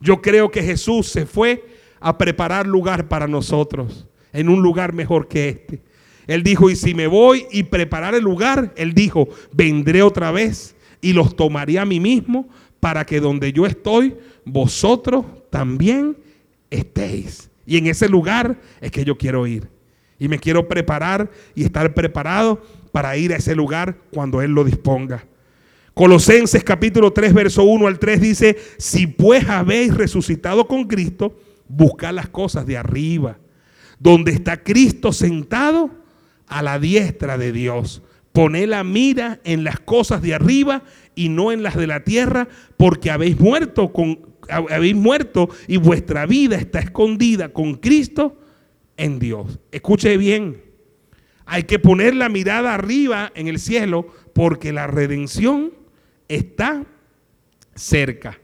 Yo 0.00 0.22
creo 0.22 0.48
que 0.48 0.62
Jesús 0.62 1.08
se 1.08 1.26
fue 1.26 1.66
a 1.98 2.16
preparar 2.16 2.68
lugar 2.68 3.08
para 3.08 3.26
nosotros 3.26 4.06
en 4.32 4.48
un 4.48 4.62
lugar 4.62 4.92
mejor 4.92 5.28
que 5.28 5.48
este. 5.48 5.82
Él 6.26 6.42
dijo, 6.42 6.70
y 6.70 6.76
si 6.76 6.94
me 6.94 7.06
voy 7.06 7.46
y 7.52 7.64
preparar 7.64 8.14
el 8.14 8.24
lugar, 8.24 8.72
él 8.76 8.94
dijo, 8.94 9.28
vendré 9.52 10.02
otra 10.02 10.32
vez 10.32 10.74
y 11.00 11.12
los 11.12 11.36
tomaré 11.36 11.78
a 11.78 11.84
mí 11.84 12.00
mismo 12.00 12.48
para 12.80 13.04
que 13.04 13.20
donde 13.20 13.52
yo 13.52 13.64
estoy, 13.64 14.16
vosotros 14.44 15.24
también 15.50 16.16
estéis. 16.70 17.48
Y 17.64 17.78
en 17.78 17.86
ese 17.86 18.08
lugar 18.08 18.60
es 18.80 18.90
que 18.90 19.04
yo 19.04 19.16
quiero 19.16 19.46
ir. 19.46 19.68
Y 20.18 20.28
me 20.28 20.38
quiero 20.38 20.66
preparar 20.66 21.30
y 21.54 21.64
estar 21.64 21.94
preparado 21.94 22.62
para 22.90 23.16
ir 23.16 23.32
a 23.32 23.36
ese 23.36 23.54
lugar 23.54 23.96
cuando 24.12 24.42
Él 24.42 24.52
lo 24.52 24.64
disponga. 24.64 25.26
Colosenses 25.94 26.64
capítulo 26.64 27.12
3, 27.12 27.34
verso 27.34 27.64
1 27.64 27.86
al 27.86 27.98
3 27.98 28.20
dice, 28.20 28.56
si 28.78 29.06
pues 29.06 29.48
habéis 29.48 29.94
resucitado 29.94 30.66
con 30.66 30.84
Cristo, 30.84 31.38
buscad 31.68 32.12
las 32.12 32.28
cosas 32.28 32.66
de 32.66 32.76
arriba 32.76 33.38
donde 33.98 34.32
está 34.32 34.62
Cristo 34.62 35.12
sentado 35.12 35.90
a 36.46 36.62
la 36.62 36.78
diestra 36.78 37.38
de 37.38 37.52
Dios. 37.52 38.02
Poné 38.32 38.66
la 38.66 38.84
mira 38.84 39.40
en 39.44 39.64
las 39.64 39.80
cosas 39.80 40.20
de 40.22 40.34
arriba 40.34 40.82
y 41.14 41.30
no 41.30 41.52
en 41.52 41.62
las 41.62 41.76
de 41.76 41.86
la 41.86 42.04
tierra, 42.04 42.48
porque 42.76 43.10
habéis 43.10 43.40
muerto 43.40 43.92
habéis 44.48 44.94
muerto 44.94 45.48
y 45.66 45.76
vuestra 45.76 46.26
vida 46.26 46.56
está 46.56 46.78
escondida 46.78 47.52
con 47.52 47.74
Cristo 47.76 48.36
en 48.96 49.18
Dios. 49.18 49.58
Escuche 49.72 50.16
bien. 50.16 50.62
Hay 51.46 51.64
que 51.64 51.78
poner 51.78 52.14
la 52.14 52.28
mirada 52.28 52.74
arriba 52.74 53.32
en 53.34 53.48
el 53.48 53.58
cielo 53.58 54.08
porque 54.32 54.72
la 54.72 54.86
redención 54.86 55.72
está 56.28 56.84
cerca. 57.74 58.38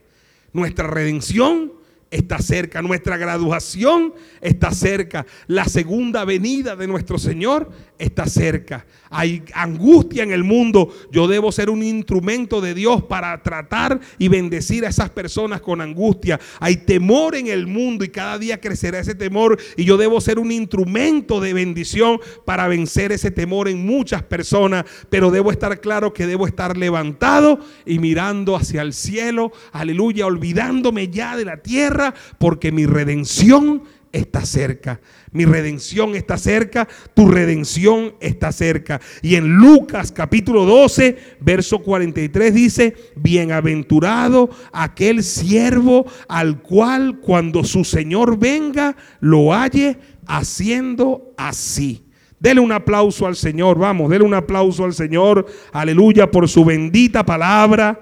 Nuestra 0.53 0.87
redención 0.87 1.73
está 2.13 2.39
cerca, 2.39 2.81
nuestra 2.81 3.17
graduación 3.17 4.13
está 4.39 4.71
cerca, 4.71 5.25
la 5.47 5.65
segunda 5.65 6.23
venida 6.25 6.75
de 6.75 6.87
nuestro 6.87 7.17
Señor 7.17 7.71
está 7.97 8.27
cerca. 8.27 8.85
Hay 9.13 9.43
angustia 9.53 10.23
en 10.23 10.31
el 10.31 10.43
mundo. 10.43 10.93
Yo 11.11 11.27
debo 11.27 11.51
ser 11.51 11.69
un 11.69 11.83
instrumento 11.83 12.61
de 12.61 12.73
Dios 12.73 13.03
para 13.03 13.41
tratar 13.41 13.99
y 14.17 14.27
bendecir 14.27 14.85
a 14.85 14.89
esas 14.89 15.09
personas 15.09 15.61
con 15.61 15.81
angustia. 15.81 16.39
Hay 16.59 16.77
temor 16.77 17.35
en 17.35 17.47
el 17.47 17.67
mundo 17.67 18.03
y 18.03 18.09
cada 18.09 18.37
día 18.37 18.59
crecerá 18.59 18.99
ese 18.99 19.15
temor 19.15 19.57
y 19.77 19.85
yo 19.85 19.97
debo 19.97 20.19
ser 20.19 20.39
un 20.39 20.51
instrumento 20.51 21.39
de 21.39 21.53
bendición 21.53 22.19
para 22.45 22.67
vencer 22.67 23.11
ese 23.11 23.31
temor 23.31 23.67
en 23.67 23.85
muchas 23.85 24.23
personas. 24.23 24.85
Pero 25.09 25.31
debo 25.31 25.51
estar 25.51 25.79
claro 25.79 26.13
que 26.13 26.27
debo 26.27 26.47
estar 26.47 26.77
levantado 26.77 27.59
y 27.85 27.99
mirando 27.99 28.55
hacia 28.55 28.81
el 28.81 28.93
cielo. 28.93 29.51
Aleluya, 29.71 30.25
olvidándome 30.25 31.09
ya 31.09 31.37
de 31.37 31.45
la 31.45 31.57
tierra 31.57 32.13
porque 32.39 32.71
mi 32.71 32.85
redención 32.85 33.83
está 34.13 34.45
cerca. 34.45 35.01
Mi 35.31 35.43
redención 35.43 36.15
está 36.15 36.37
cerca, 36.37 36.87
tu 37.13 37.27
redención 37.27 38.13
está 38.21 38.51
cerca. 38.51 39.01
Y 39.21 39.35
en 39.35 39.55
Lucas 39.55 40.11
capítulo 40.11 40.65
12, 40.65 41.17
verso 41.41 41.79
43 41.79 42.53
dice, 42.53 42.95
bienaventurado 43.15 44.49
aquel 44.71 45.23
siervo 45.23 46.05
al 46.29 46.61
cual 46.61 47.19
cuando 47.19 47.63
su 47.63 47.83
Señor 47.83 48.37
venga 48.37 48.95
lo 49.19 49.51
halle 49.51 49.97
haciendo 50.27 51.33
así. 51.35 52.05
Dele 52.39 52.59
un 52.59 52.71
aplauso 52.71 53.25
al 53.25 53.35
Señor, 53.35 53.79
vamos, 53.79 54.09
dele 54.09 54.25
un 54.25 54.33
aplauso 54.33 54.83
al 54.83 54.93
Señor, 54.93 55.45
aleluya, 55.71 56.29
por 56.29 56.47
su 56.47 56.63
bendita 56.63 57.25
palabra. 57.25 57.99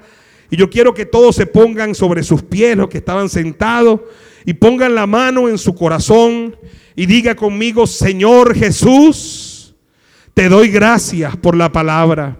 Y 0.49 0.57
yo 0.57 0.69
quiero 0.69 0.93
que 0.93 1.05
todos 1.05 1.35
se 1.35 1.45
pongan 1.45 1.95
sobre 1.95 2.23
sus 2.23 2.43
pies, 2.43 2.75
los 2.75 2.89
que 2.89 2.97
estaban 2.97 3.29
sentados 3.29 4.01
y 4.45 4.53
pongan 4.53 4.95
la 4.95 5.07
mano 5.07 5.49
en 5.49 5.57
su 5.57 5.75
corazón 5.75 6.55
y 6.95 7.05
diga 7.05 7.35
conmigo, 7.35 7.87
Señor 7.87 8.55
Jesús, 8.55 9.75
te 10.33 10.49
doy 10.49 10.69
gracias 10.69 11.35
por 11.37 11.55
la 11.55 11.71
palabra. 11.71 12.37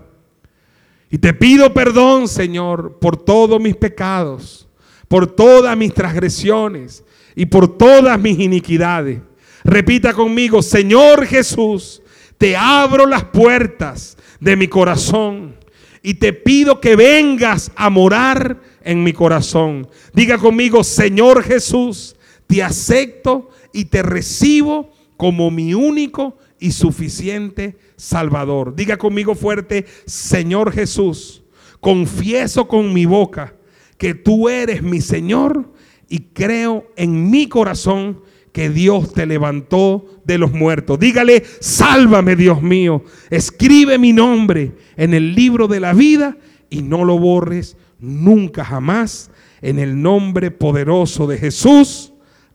Y 1.10 1.18
te 1.18 1.34
pido 1.34 1.74
perdón, 1.74 2.28
Señor, 2.28 2.98
por 3.00 3.18
todos 3.18 3.60
mis 3.60 3.76
pecados, 3.76 4.68
por 5.08 5.28
todas 5.28 5.76
mis 5.78 5.94
transgresiones 5.94 7.04
y 7.36 7.46
por 7.46 7.78
todas 7.78 8.20
mis 8.20 8.40
iniquidades. 8.40 9.20
Repita 9.64 10.14
conmigo, 10.14 10.62
Señor 10.62 11.26
Jesús, 11.26 12.02
te 12.38 12.56
abro 12.56 13.06
las 13.06 13.26
puertas 13.26 14.18
de 14.40 14.56
mi 14.56 14.68
corazón 14.68 15.56
y 16.02 16.16
te 16.16 16.34
pido 16.34 16.82
que 16.82 16.96
vengas 16.96 17.72
a 17.76 17.90
morar 17.90 18.60
en 18.84 19.04
mi 19.04 19.14
corazón. 19.14 19.88
Diga 20.14 20.38
conmigo, 20.38 20.84
Señor 20.84 21.44
Jesús, 21.44 22.16
te 22.48 22.64
acepto 22.64 23.50
y 23.74 23.86
te 23.86 24.02
recibo 24.04 24.92
como 25.18 25.52
mi 25.52 25.74
único 25.74 26.38
y 26.60 26.72
suficiente 26.72 27.78
Salvador. 27.96 28.76
Diga 28.76 28.98
conmigo 28.98 29.36
fuerte, 29.36 29.86
Señor 30.06 30.72
Jesús, 30.72 31.44
confieso 31.80 32.68
con 32.68 32.94
mi 32.94 33.06
boca 33.06 33.56
que 33.98 34.14
tú 34.14 34.50
eres 34.50 34.82
mi 34.82 35.02
Señor 35.02 35.72
y 36.10 36.20
creo 36.34 36.88
en 36.96 37.30
mi 37.30 37.48
corazón 37.48 38.22
que 38.52 38.70
Dios 38.70 39.14
te 39.14 39.26
levantó 39.26 40.06
de 40.26 40.38
los 40.38 40.52
muertos. 40.52 41.00
Dígale, 41.00 41.44
sálvame 41.60 42.36
Dios 42.36 42.62
mío, 42.62 43.04
escribe 43.30 43.98
mi 43.98 44.12
nombre 44.14 44.74
en 44.98 45.14
el 45.14 45.36
libro 45.36 45.68
de 45.68 45.80
la 45.80 45.94
vida 45.94 46.38
y 46.70 46.82
no 46.82 47.06
lo 47.06 47.18
borres 47.18 47.78
nunca 48.02 48.66
jamás. 48.66 49.32
En 49.62 49.80
el 49.80 50.02
nombre 50.02 50.52
poderoso 50.52 51.28
de 51.28 51.38
Jesús. 51.38 52.12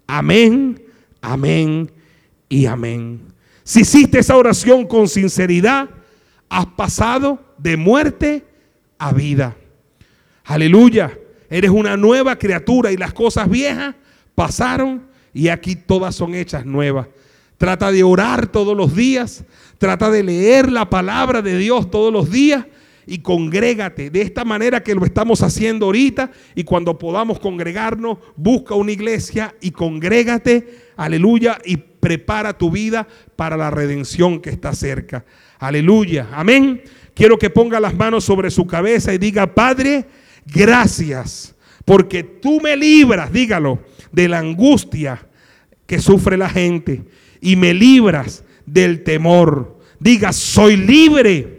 Amén, 0.07 0.83
amén 1.23 1.91
y 2.49 2.67
amén. 2.67 3.21
Si 3.63 3.81
hiciste 3.81 4.19
esa 4.19 4.37
oración 4.37 4.87
con 4.87 5.09
sinceridad, 5.09 5.89
has 6.49 6.67
pasado 6.67 7.43
de 7.59 7.77
muerte 7.77 8.45
a 8.99 9.13
vida. 9.13 9.57
Aleluya. 10.45 11.17
Eres 11.49 11.71
una 11.71 11.97
nueva 11.97 12.37
criatura 12.37 12.91
y 12.91 12.97
las 12.97 13.13
cosas 13.13 13.49
viejas 13.49 13.95
pasaron 14.35 15.07
y 15.33 15.49
aquí 15.49 15.77
todas 15.77 16.15
son 16.15 16.35
hechas 16.35 16.67
nuevas. 16.67 17.07
Trata 17.57 17.91
de 17.91 18.03
orar 18.03 18.49
todos 18.49 18.77
los 18.77 18.95
días. 18.95 19.45
Trata 19.79 20.11
de 20.11 20.23
leer 20.23 20.71
la 20.71 20.91
palabra 20.91 21.41
de 21.41 21.57
Dios 21.57 21.91
todos 21.91 22.13
los 22.13 22.31
días 22.31 22.67
y 23.07 23.19
congrégate 23.19 24.11
de 24.11 24.21
esta 24.23 24.45
manera 24.45 24.83
que 24.83 24.95
lo 24.95 25.05
estamos 25.05 25.43
haciendo 25.43 25.87
ahorita 25.87 26.33
y 26.55 26.65
cuando 26.65 26.99
podamos 26.99 27.39
congregarnos, 27.39 28.19
busca 28.35 28.75
una 28.75 28.93
iglesia 28.93 29.55
y 29.61 29.71
congrégate, 29.71 30.81
aleluya, 30.97 31.59
y 31.65 31.77
prepara 31.77 32.59
tu 32.59 32.71
vida 32.71 33.07
para 33.37 33.57
la 33.57 33.71
redención 33.71 34.41
que 34.41 34.51
está 34.51 34.75
cerca. 34.75 35.25
Aleluya, 35.59 36.29
amén. 36.33 36.83
Quiero 37.15 37.39
que 37.39 37.49
ponga 37.49 37.81
las 37.81 37.95
manos 37.95 38.25
sobre 38.25 38.51
su 38.51 38.67
cabeza 38.67 39.15
y 39.15 39.19
diga, 39.19 39.55
Padre, 39.55 40.05
gracias, 40.45 41.55
porque 41.85 42.25
tú 42.25 42.61
me 42.61 42.77
libras, 42.77 43.33
dígalo, 43.33 43.79
de 44.11 44.29
la 44.29 44.39
angustia 44.39 45.27
que 45.87 46.01
sufre 46.01 46.37
la 46.37 46.51
gente 46.51 47.05
y 47.41 47.55
me 47.55 47.73
libras 47.73 48.45
del 48.67 49.05
temor. 49.05 49.79
Diga, 50.01 50.33
soy 50.33 50.77
libre 50.77 51.56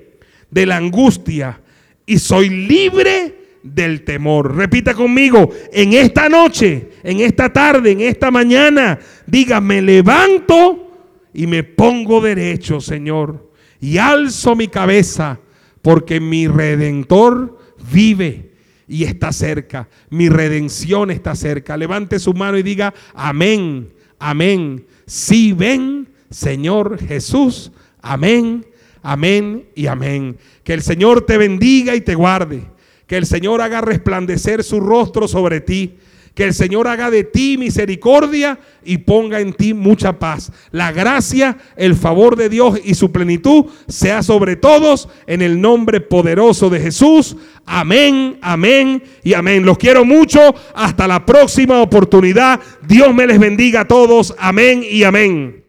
de 0.50 0.66
la 0.66 0.78
angustia 0.78 1.62
y 2.06 2.20
soy 2.20 2.50
libre 2.50 3.36
del 3.64 4.04
temor. 4.04 4.56
Repita 4.56 4.94
conmigo, 4.94 5.50
en 5.72 5.94
esta 5.94 6.30
noche, 6.30 6.90
en 7.04 7.20
esta 7.20 7.52
tarde, 7.52 7.92
en 7.92 8.02
esta 8.02 8.32
mañana, 8.32 8.98
diga, 9.26 9.60
me 9.60 9.82
levanto 9.82 10.88
y 11.34 11.48
me 11.48 11.64
pongo 11.64 12.22
derecho, 12.22 12.80
Señor, 12.80 13.52
y 13.80 13.98
alzo 13.98 14.56
mi 14.56 14.68
cabeza, 14.68 15.40
porque 15.82 16.20
mi 16.20 16.48
redentor 16.48 17.58
vive 17.92 18.52
y 18.88 19.04
está 19.04 19.32
cerca. 19.32 19.88
Mi 20.10 20.30
redención 20.30 21.12
está 21.12 21.36
cerca. 21.36 21.78
Levante 21.78 22.20
su 22.20 22.34
mano 22.34 22.58
y 22.58 22.64
diga, 22.64 22.94
amén, 23.14 23.94
amén. 24.18 24.86
Si 25.06 25.54
ven, 25.54 26.08
Señor 26.30 27.00
Jesús, 27.00 27.72
amén, 28.02 28.66
amén 29.02 29.66
y 29.76 29.88
amén. 29.88 30.38
Que 30.64 30.74
el 30.74 30.82
Señor 30.82 31.26
te 31.26 31.38
bendiga 31.38 31.96
y 31.96 32.02
te 32.02 32.16
guarde. 32.16 32.64
Que 33.08 33.18
el 33.18 33.26
Señor 33.26 33.62
haga 33.62 33.82
resplandecer 33.82 34.64
su 34.64 34.80
rostro 34.80 35.28
sobre 35.28 35.62
ti. 35.62 35.96
Que 36.38 36.44
el 36.44 36.54
Señor 36.54 36.88
haga 36.88 37.10
de 37.10 37.24
ti 37.24 37.58
misericordia 37.58 38.60
y 38.86 39.00
ponga 39.00 39.40
en 39.40 39.54
ti 39.54 39.74
mucha 39.74 40.20
paz. 40.20 40.52
La 40.70 40.92
gracia, 40.92 41.58
el 41.76 41.96
favor 41.96 42.36
de 42.36 42.48
Dios 42.48 42.80
y 42.86 42.94
su 42.94 43.12
plenitud 43.12 43.66
sea 43.88 44.22
sobre 44.22 44.56
todos 44.56 45.10
en 45.26 45.42
el 45.42 45.60
nombre 45.60 46.00
poderoso 46.00 46.70
de 46.70 46.80
Jesús. 46.80 47.36
Amén, 47.66 48.38
amén 48.44 49.02
y 49.24 49.34
amén. 49.34 49.66
Los 49.66 49.80
quiero 49.80 50.06
mucho. 50.06 50.54
Hasta 50.76 51.08
la 51.08 51.26
próxima 51.26 51.82
oportunidad. 51.82 52.60
Dios 52.88 53.16
me 53.16 53.26
les 53.26 53.40
bendiga 53.40 53.82
a 53.82 53.88
todos. 53.88 54.36
Amén 54.38 54.84
y 54.88 55.06
amén. 55.06 55.67